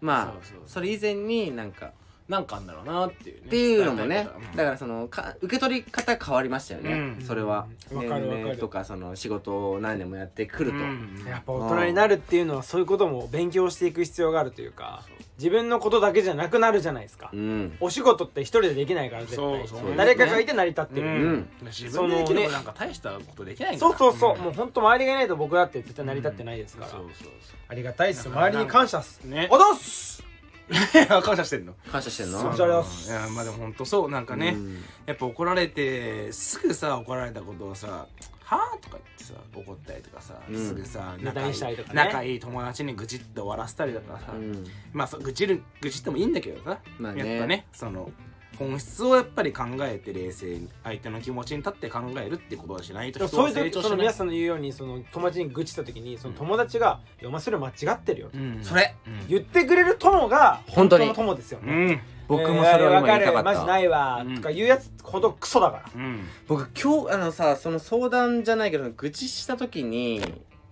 [0.00, 1.92] まあそれ以前になんか
[2.28, 7.24] なんかあんだろうなっていうねっていうのもね伝えたいことだからそのか受け取り方変わりましたよね、うん。
[7.26, 7.66] それは。
[7.90, 7.96] うん。
[7.98, 8.42] わ年かるわかる。
[8.42, 11.24] 齢とかその仕事を何年もやってくると、うん。
[11.26, 15.02] やっぱ大人になるっていうのはそういうことも勉強していく必要があるというか
[15.38, 17.76] 自分のことだけじゃなくなるじゃないですか、うん。
[17.80, 19.68] お仕事って一人でできないから絶対。
[19.68, 21.48] そうそう誰かがいて成り立ってる、ん。
[21.64, 24.40] 自分でできればなんか大したことできないそうそうそう、ん。
[24.40, 27.28] もう本当周りがいないと僕だって絶対成り立ってないですから、そうそう
[27.68, 28.28] ありがたいっす。
[28.28, 29.20] 周りに感謝っす。
[29.24, 29.48] ね。
[29.50, 30.18] おどっす！
[30.18, 30.31] そう
[31.22, 31.74] 感謝してんの？
[31.90, 32.40] 感謝してんの？
[32.40, 33.10] そうじゃありがとうございます。
[33.10, 34.82] いやまあでも本当そうなんかね、うん。
[35.06, 38.06] やっぱ怒られてすぐさ怒られたことをさ
[38.44, 40.68] 「はあ?」とか言ってさ怒ったりとかさ、うん。
[40.68, 42.04] すぐさネタにしたりとかね。
[42.04, 44.64] 仲いい友達に愚痴って終わらせたりとかさ、うん。
[44.92, 47.34] まあそう愚痴る愚痴ってもいいんだけどさ、まあね。
[47.34, 48.10] やっぱねその
[48.58, 53.90] 本質をやっぱり考えて冷静に相手の気持ちに立って考えるってことをしないとでも人はそういう時そ成長しない。
[53.90, 58.58] の皆さんの言うようにその友達に愚痴った時にその友達が「いやお前それ間違ってるよ」うん。
[58.62, 58.94] それ。
[59.06, 59.28] うん。
[59.28, 61.06] 言ってくれる友が本当に。
[61.08, 62.00] の友ですよね、うん。
[62.28, 64.22] 僕もそれを今言いたかっマジたないわ。
[64.26, 64.34] うん。
[64.36, 65.90] とか言うやつほどクソだから。
[65.94, 66.20] うん。
[66.46, 70.20] 僕今日あのさその相談じゃないけど愚痴した時に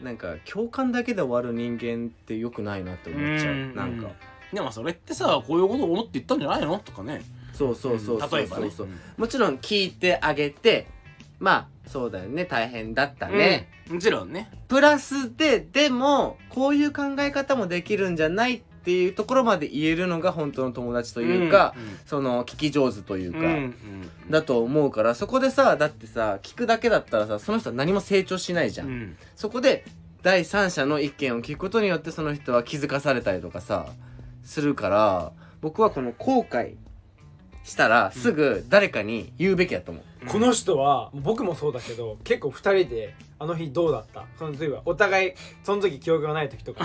[0.00, 3.52] なんか共感だけで終わる人間ってよくないなって思っちゃう。
[3.52, 3.74] うん。
[3.74, 4.08] なんか。
[4.52, 6.78] でもそれってさこういうことを思って言ったんじゃないの？
[6.80, 7.22] とかね
[7.60, 8.38] そうそうそうそう。
[8.38, 8.70] 例えばね。
[8.70, 8.88] そう
[9.18, 10.86] もちろん聞いてあげて
[11.38, 13.94] まあそうだよね大変だったね、うん。
[13.96, 14.50] もちろんね。
[14.68, 21.74] プラスででもこういう考え方もできるんじゃないっていうところまで言えるのが本当の友達というか、
[22.06, 23.74] その聞き上手というか、うんうん。
[24.30, 29.16] だと思うからそこでさだってさ聞くだけだったらさその人は何も成長しないじゃん、うん。
[29.36, 29.84] そこで
[30.22, 33.86] 第三者の意見を聞くことによってその人は気づかされたりとかさ
[34.44, 36.74] するから僕はこの後悔
[37.64, 44.26] したらすぐ誰かに言うべきだと思う、この人は僕もそうだけど結構二人であの日どうだった？
[44.38, 45.32] その例えばお互い
[45.62, 46.84] その時記憶がない時とか。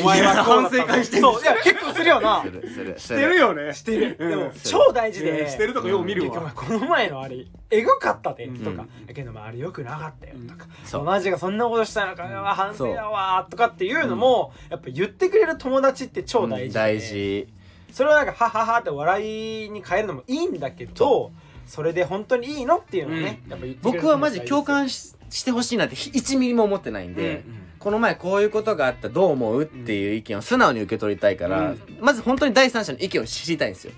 [0.00, 2.42] お前はこうだったいや反省会してんそういや結構するよな。
[2.42, 3.72] するするしてるよね。
[3.74, 4.30] してる、うん。
[4.30, 6.52] でも超大事で、うんしてるとこよう見るわ。
[6.54, 8.58] この前のあれエグかったで、うん。
[8.58, 8.86] とか。
[9.06, 11.04] だけどまああれよくなかったよとか、そう。
[11.04, 17.48] マジがそんなことしたのか反省だわとかっていうのも、やっぱ言ってくれる友達って超大事で、大事
[17.92, 21.30] それをなんかハハハって笑いに変えるのもいいんだけど
[21.66, 23.78] それで本当にいいのっていうのをね、うん。
[23.82, 27.44] 僕はマジ共感しししてほしいなんて1ミリも思ってないんで、
[27.78, 31.80] この前こういうことがあったどう思うっていう意見を素直に受け取りたいから、うん。
[32.00, 33.92] まず本当に第三者の意見を知りたいんですよ。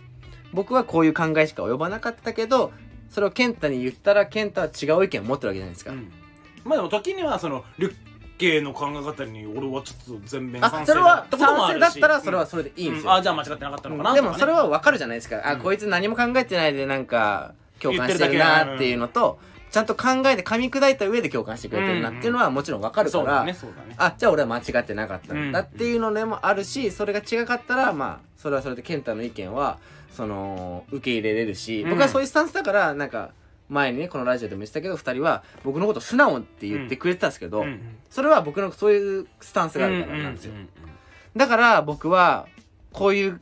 [0.52, 2.72] 僕はこういう考えしか及ばなかったけど
[3.10, 6.12] それを健太に言ったら健太は違う意見を持ってるわけじゃないですか、うん。
[6.64, 7.94] まあでも時にはそのリュッ
[8.52, 19.38] ケの考え方に俺はちょっと全面あ賛それはってこともあ賛成だったらそれはそれでいいんですよ、あじゃあ間違ってなかったのかなでもそれはは分かるじゃないですか、あうんこいつ何も考えてないでなんか共感してるなっていうのと
[19.70, 29.78] ちゃんと考えて噛み砕いた上で共感してくれてるなっていうのはもちろんわかるから、そうだねそうだねあじゃあ俺は間違ってなかったんだっていうのでもあるしそれが違かったらまあそれはそれで健太の意見は
[30.12, 33.30] その受け入れれるし、うん僕はそういうスタンスだからなんか
[33.68, 40.52] 前にねこのラジオでも言ってたけど2人は僕のこと素直って言ってくれてたんですけど、うんそれは僕のそういうスタンスがあるからなんですよ、
[41.34, 42.46] だから僕は
[42.92, 43.40] こういう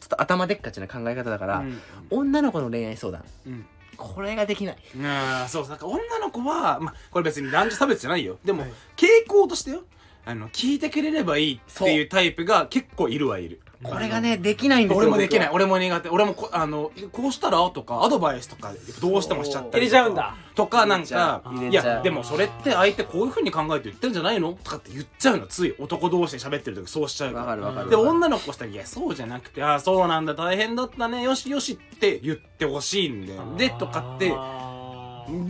[0.00, 1.64] ちょっと頭でっかちな考え方だから、
[2.08, 3.24] 女の子の恋愛相談。
[3.46, 3.66] うん。
[3.96, 4.76] これができない。
[5.04, 8.38] ああそうなんか女の子はまあこれ別に男女差別じゃないよ。
[8.44, 8.72] でも、はい。
[8.96, 9.82] 傾向としてよ。
[10.24, 12.08] あの聞いてくれればいいっていう。
[12.08, 14.98] タイプが結構いるはいるこれがねできないんですよ。
[14.98, 15.50] 俺もできない。
[15.52, 16.08] 俺も苦手。
[16.08, 17.58] 俺もこあのこうしたら？
[17.70, 20.34] とかアドバイスとかどうしてもしちゃった入れりちゃうんだ。
[20.54, 24.54] とかなんかいやでもそれって相手こういうふうに考えて言ってるんじゃないの？
[24.54, 25.46] とかって言っちゃうの。
[25.46, 27.56] つい男同士で喋ってる時そうしちゃうから。
[27.56, 33.42] るわかるで女の子したら「いやそうじゃなくてああそうなんだ大変だったねよしよし」って言ってほしいんだよ。
[33.56, 34.32] でとかって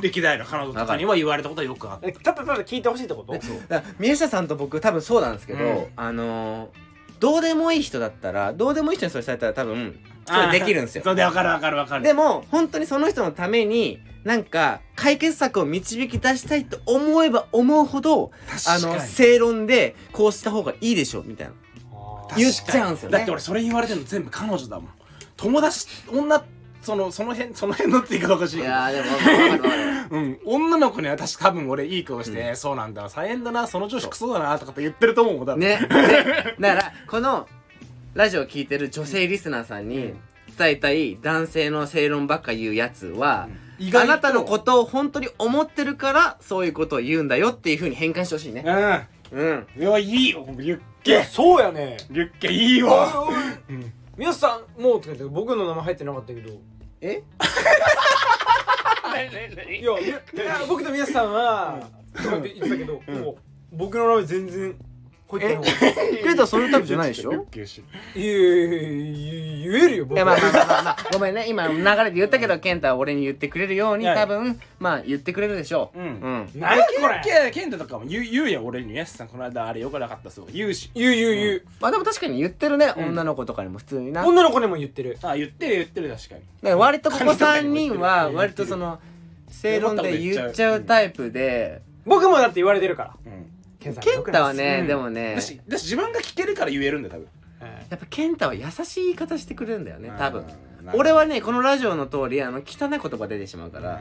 [0.00, 3.32] 歴代の彼女とかには言われたことはよくあってえただただ聞いてほしいってこと？
[3.34, 5.86] だから宮下さんと僕多分そうなんですけど、うん。
[5.96, 6.85] あのー
[7.20, 11.04] どうでもいい人だったらどうでもいい人にそれされたら多分それできるんですよ。
[11.04, 12.04] そうで分かる分かる分かる。
[12.04, 18.32] でも本当にその人のためになんか解決策を導き出したいと思えば思うほど
[18.66, 21.54] あの正論でこうした方がいいでしょみたいな。
[22.36, 23.18] 言っちゃうんですよね。
[23.18, 24.90] だって俺それ言われてるの全部彼女だもん。
[25.36, 26.42] 友達女
[26.86, 28.72] そのその辺その辺のって言い方おかしいいけど。
[28.72, 35.58] やーでも分かる分かるうん、女の子には確か多分俺いい顔して、そうなんだ大変だなその女子クソだなとかって言ってると思うもん多分。
[35.58, 35.80] ね。
[35.80, 35.88] で
[36.60, 37.48] だからこの
[38.14, 40.14] ラジオを聞いてる女性リスナーさんに
[40.56, 43.48] 伝えたい男性の正論ばっか言うやつは、
[43.80, 44.12] 意外と。
[44.12, 48.64] あなたのことを本当に思ってるからそういうことを言うんだよっていう風に変換してほしいね。
[49.32, 49.40] うん。
[49.40, 49.66] うん。
[49.76, 50.46] いやいいよ。
[50.56, 51.24] ユッいやケ。
[51.24, 51.96] そうやね。
[52.12, 53.26] ユッケいいわ。
[53.26, 53.84] おいおい
[54.16, 56.50] 宮下さんもうとか言って僕の名前入ってなかったけど
[57.06, 57.22] え？
[59.80, 60.20] いやみいや
[60.68, 61.88] 僕と宮下さんは
[62.22, 63.36] とかって言ってたけど、もう
[63.72, 64.76] 僕の名前全然
[65.28, 67.32] 入ってなかったケイタはそういうタイプじゃないでしょ？
[67.32, 67.46] いやい
[68.16, 70.16] やいやいや言えるよ僕。
[70.16, 71.46] いやまあまあまあまあ、まあ、ごめんね。
[71.48, 74.14] 今流れで言ったけど健太は俺に言ってくれるようにいや。
[74.14, 75.98] いや多分まあ言ってくれるでしょう。
[75.98, 76.06] うん。
[76.06, 76.50] うん。
[76.54, 77.20] 何やこれ？
[77.24, 78.94] ケンケンタとかも言う言うやん俺に。
[78.94, 80.90] ヤスさんこの間あれよくなかったそう言うし。
[80.94, 83.04] 言う言う言う、まあでも確かに言ってるね、うん。
[83.06, 84.20] 女の子とかにも普通にな。
[84.20, 85.18] だか女の子にも言ってる。
[85.22, 86.42] あ言ってる言ってる確かに。
[86.62, 89.00] ら割とここ3人は割とその
[89.48, 90.82] 正論で言っちゃう。
[90.82, 91.82] タイプで。
[92.04, 93.16] 僕もだって言われてるから。
[93.26, 93.46] うん
[93.78, 94.86] ケンさん健太はね、うん。
[94.86, 95.34] でもね。
[95.34, 97.26] だしだし自分が聞けるから言えるんだよ多分。
[97.70, 100.42] はいやっぱ健太は優しい言い方してくれるんだよね多分。
[100.42, 104.00] うん俺はねこのラジオの通りあの汚い言葉出てしまうから。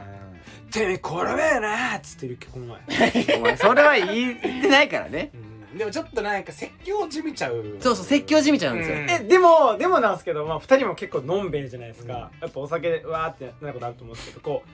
[0.72, 3.38] てめえこれめえなーっつってるっけこの前。
[3.38, 5.32] お前それは言ってないからね。
[5.76, 7.64] でもちょっとなんか説教じみちゃう。
[7.80, 9.10] そうそう説教じみちゃうんですよ、うん。
[9.10, 14.70] えでもでもなんですけどまあ2人も結構のんべえじゃないですか、やっぱお酒でわーってなることあると思うんですけどこう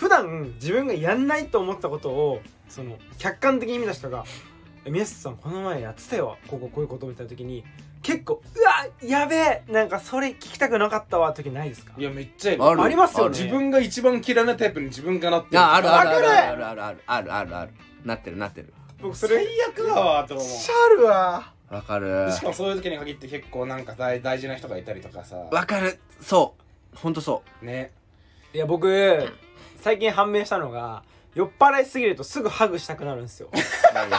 [0.00, 2.40] 普段自分がやんないと思ったことを
[2.70, 4.24] その客観的に見た人が
[4.86, 7.62] 「え宮下さんこの前やってたよこここういうこと」みたいな時に
[8.00, 11.92] 結構「うわやべえなんかそれ聞きたくなかったわ」時ないですか？
[11.98, 12.64] いやめっちゃいる。
[12.64, 12.82] ある。
[12.82, 13.28] ありますよ。
[13.28, 13.38] ね。
[13.38, 15.60] 自分が一番嫌いなタイプに自分がなってる。
[15.60, 17.72] ああるあるあるあるあるあるあるあるある。
[18.06, 18.72] なってるなってる。
[19.02, 20.46] 僕そ最れ悪だわと思う。
[20.46, 21.52] シャルわ。
[21.68, 22.32] わかる。
[22.32, 25.36] しかもそういう時に限って結構なんか大大事な人がいたりとかさ。
[25.36, 25.98] わかる。
[26.22, 26.54] そ
[26.94, 26.96] う。
[26.96, 27.92] ほんとそね。
[28.54, 28.88] いや僕
[29.80, 31.02] 最近判明したのが
[31.34, 33.48] 酔っ払いすぎるとすぐハグしたくなるんですよ。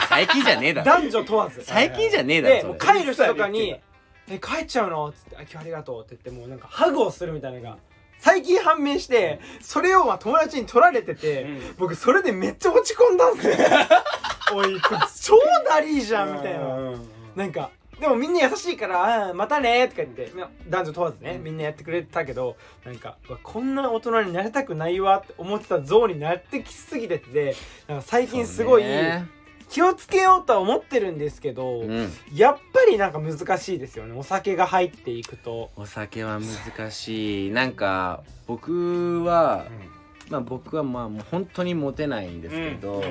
[0.08, 0.86] 最近じゃねえだろ。
[0.86, 1.62] 男女問わず。
[1.62, 2.72] 最近じゃねえだろでそれ。
[2.72, 3.76] もう帰る人とかに
[4.28, 7.76] 「え帰っちゃうの?」っつって「あ今日ありがとう」って言ってもうなんかハグをするみたいなのが
[8.18, 11.74] 最近判明してそれをまあ友達に取られてて、うん。
[11.76, 13.54] 僕それでめっちゃ落ち込んだんすよ。
[14.54, 15.36] おいこれ超
[15.68, 16.92] ダリーじゃんみたいな。
[17.36, 17.70] なんか
[18.00, 27.54] でもみんな優しいから「あーまたね」とか言ってまあ男女問わずねみんなやってくれたけどなんかこんな大人になりたくないわって思ってた像になってきすぎてて
[27.86, 29.26] なんか最近すごいね。
[29.68, 32.12] 気をつけようとは思ってるんですけど、うん。
[32.34, 34.12] やっぱりなんか難しいですよね。
[34.14, 35.70] お酒が入っていくと。
[35.76, 37.50] お酒は難しい。
[37.50, 39.64] なんか僕は
[40.28, 43.02] まあ僕はまあもう本当にモテないんですけど、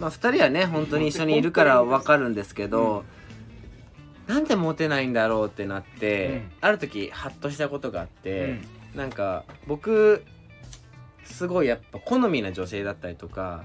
[0.00, 3.04] まあ2人はね本当に一緒にいるから分かるんですけど、
[4.28, 6.50] なんでモテないんだろうってなって、うん。
[6.60, 8.60] ある時ハッとしたことがあって、
[8.94, 10.24] なんか僕
[11.24, 13.64] すごいやっぱ好みな女性だったりとか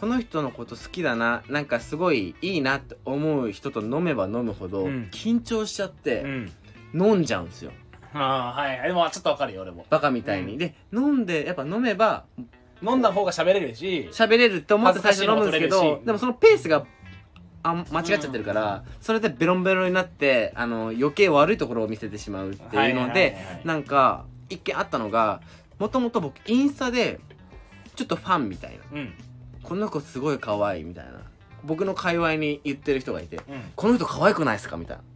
[0.00, 5.08] この人のこと好きだななんかすごいいいなって思う人と飲めば飲むほどうん。
[5.12, 6.52] 緊張しちゃってうん。
[6.94, 7.72] 飲んじゃうんですよ。
[8.14, 8.78] ああはい。
[8.78, 9.86] はいでもちょっとわかるよ俺も。
[9.88, 10.58] バカみたいに、うん。
[10.58, 12.24] で飲んでやっぱ飲めば
[12.82, 16.84] 飲んだ方が喋れるし喋れると思って最初飲むんですけどでもそのペースが
[17.62, 25.40] あ間違っちゃってるから、それでベロンベロンになってあの余計悪いところを見せてしまうっていうのではいなんか一見あったのが
[25.78, 27.20] もともと僕インスタで
[27.96, 29.00] ちちょっとファンみたいな。
[29.00, 29.14] うん。
[29.62, 31.12] この子すごい可愛いみたいな。
[31.64, 33.42] 僕の界隈に言ってる人がいてうん。
[33.76, 35.02] この人可愛くないですかみたいな。
[35.02, 35.06] っ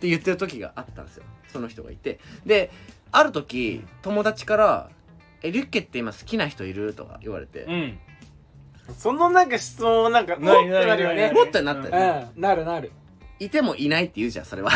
[0.00, 1.24] て言ってる時があったんですよ。
[1.48, 2.20] その人がいて。
[2.46, 2.70] で
[3.10, 4.90] ある時友達から
[5.42, 7.98] 「えリュッケって今好きな人いる?」とか言われて、うん
[8.96, 11.22] そのなんか質問なんかなおってなるよね。
[11.22, 12.42] なるもっとなったよね、うん。
[12.42, 12.90] なるなる。
[13.40, 14.70] いてもいないって言うじゃんそれは。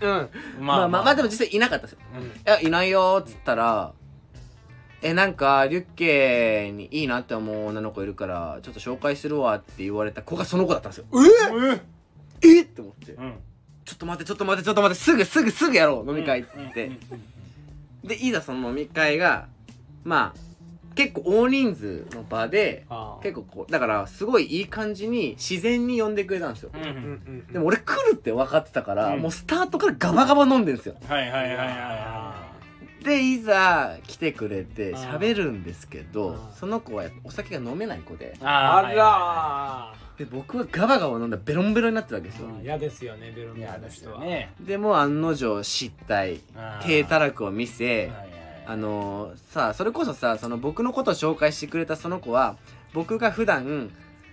[0.00, 0.28] うん。
[0.60, 1.98] まあまあまあでも実際いなかったですよ。
[2.16, 2.26] うん。
[2.26, 3.92] いやいないよーっつったら
[5.00, 11.06] えなんかリュッケにいいなって思う女の子いるからちょっと紹介するわって言われた子がその子だったんですよ。
[12.42, 13.12] ええっって思って。
[13.12, 13.34] うん。
[13.84, 16.50] ちょっと待ってちょっと待ってちょっと待ってすぐすぐすぐやろう飲み会って。
[16.56, 16.90] 言って、
[18.04, 19.46] でいざその飲み会が
[20.04, 20.47] まあ
[20.98, 27.46] 結構大人数の場であ結構こうだからすごいいい感じに自然に呼んでくれたんですよ、うんうんうんうん。
[27.52, 29.20] でも俺来るって分かってたから、うん。
[29.20, 30.96] もうスタートからガバガバ飲んでんですよ。
[31.06, 32.48] はいはいはいはいは
[33.04, 38.34] でいざ来てくれて喋るんですけどその子はお酒が飲めない子で。
[38.36, 44.52] いああらで僕はガバガバ飲んだらベロンベロンになってるわけですよ、ー嫌ですよねベロンベロいやですンの人はよね。
[44.60, 46.40] でもう案の定失態。
[46.82, 48.10] 低たらくを見せ、
[48.68, 52.56] あのーさそれこそさその僕のことを紹介してくれたその子は
[52.92, 53.90] 僕が普段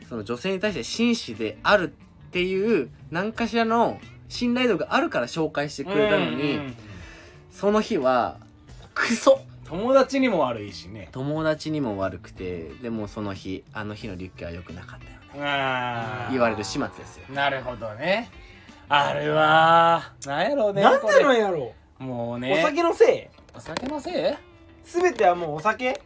[0.09, 1.93] その女性に対して紳士である
[2.27, 6.59] っていう何かしらの信頼度があるから紹介してくれたのに、
[7.51, 8.37] その日は
[8.93, 9.39] クソ。
[9.63, 11.09] 友達にも悪いしね。
[11.11, 16.27] 友達にも悪くてでもその日あの日のリュッケは良くなかったよね。
[16.31, 17.23] 言われる始末ですよ。
[17.33, 18.29] なるほどね。
[18.89, 22.53] あれはなんやろうねなんでなんやろもうね。
[22.53, 24.13] お酒のせお酒のせい？
[24.13, 24.35] い
[24.83, 26.01] 全てはもうお酒？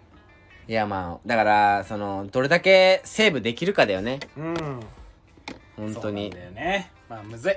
[0.68, 4.20] いやまあだからそのどれだけセーブできるかだよね。
[4.38, 4.56] うん。
[5.76, 6.32] 本当に。
[6.32, 6.91] そうなんだよね。
[7.10, 7.54] まあむずい。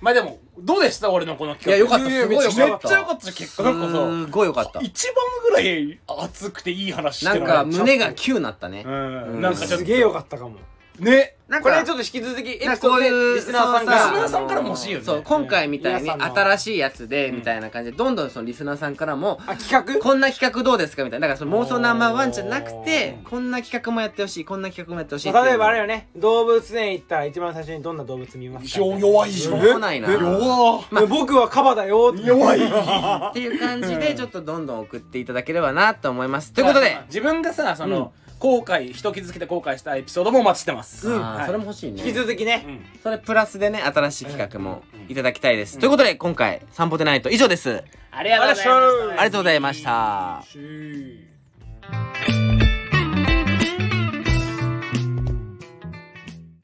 [0.00, 1.12] まあでもどうでした？
[1.12, 1.76] 俺のこのい企画。
[1.76, 2.10] やよかった。
[2.10, 2.66] すごいよかった。
[2.66, 4.80] めっちゃよかった結果なんかさすごいよかった。
[4.80, 8.82] 一番ぐらい熱くていい話してなんか胸がキューなったね。
[8.84, 9.22] うん。
[9.34, 9.40] うん。
[9.40, 9.76] なんかちょっと。
[9.78, 10.56] すげえよかったかも
[10.98, 11.36] ね。
[11.46, 16.40] なんこれちょっと引き続きエピソードでリスナーさんがリスナーさんからも欲しいよねそう今回みたいに皆さんの。
[16.40, 20.00] 新しいやつでうんみたいな感じでどんどんそのリスナーさんからもあ企画？
[20.00, 21.04] こんな企画どうですか？
[21.04, 21.28] みたいな。
[21.28, 25.44] だからその妄想ナンバーワンじゃなくてこんな企画もやってほしいこんな企画もやってほしいっていう。
[25.44, 26.08] 例えばあれよね。
[26.16, 28.78] 動物園行ったら一番最初にどんな動物見ますか？
[28.80, 29.46] よ弱いし。
[29.46, 30.10] よょうもないな。
[30.10, 30.84] 弱。
[30.90, 32.26] まあ、僕はカバだよって。
[32.26, 32.60] 弱い。
[32.60, 36.54] っていう感じでちょっとどんどん送っていただければなと思います。
[36.54, 41.42] ということで自分がさその、後悔人傷つけて後悔したエピソードもお待ちしてます、あはい。
[41.44, 42.02] ーそれも欲しいね。
[42.02, 42.84] 引き続きね、うん。
[43.02, 44.82] それプラスでね新しい企画も。
[44.94, 45.12] うん。
[45.12, 47.82] いただきたいですということで今回散歩でないと以上です。
[48.10, 48.76] ありがとうございました。
[48.76, 50.42] ありがとうございました。
[50.46, 52.43] し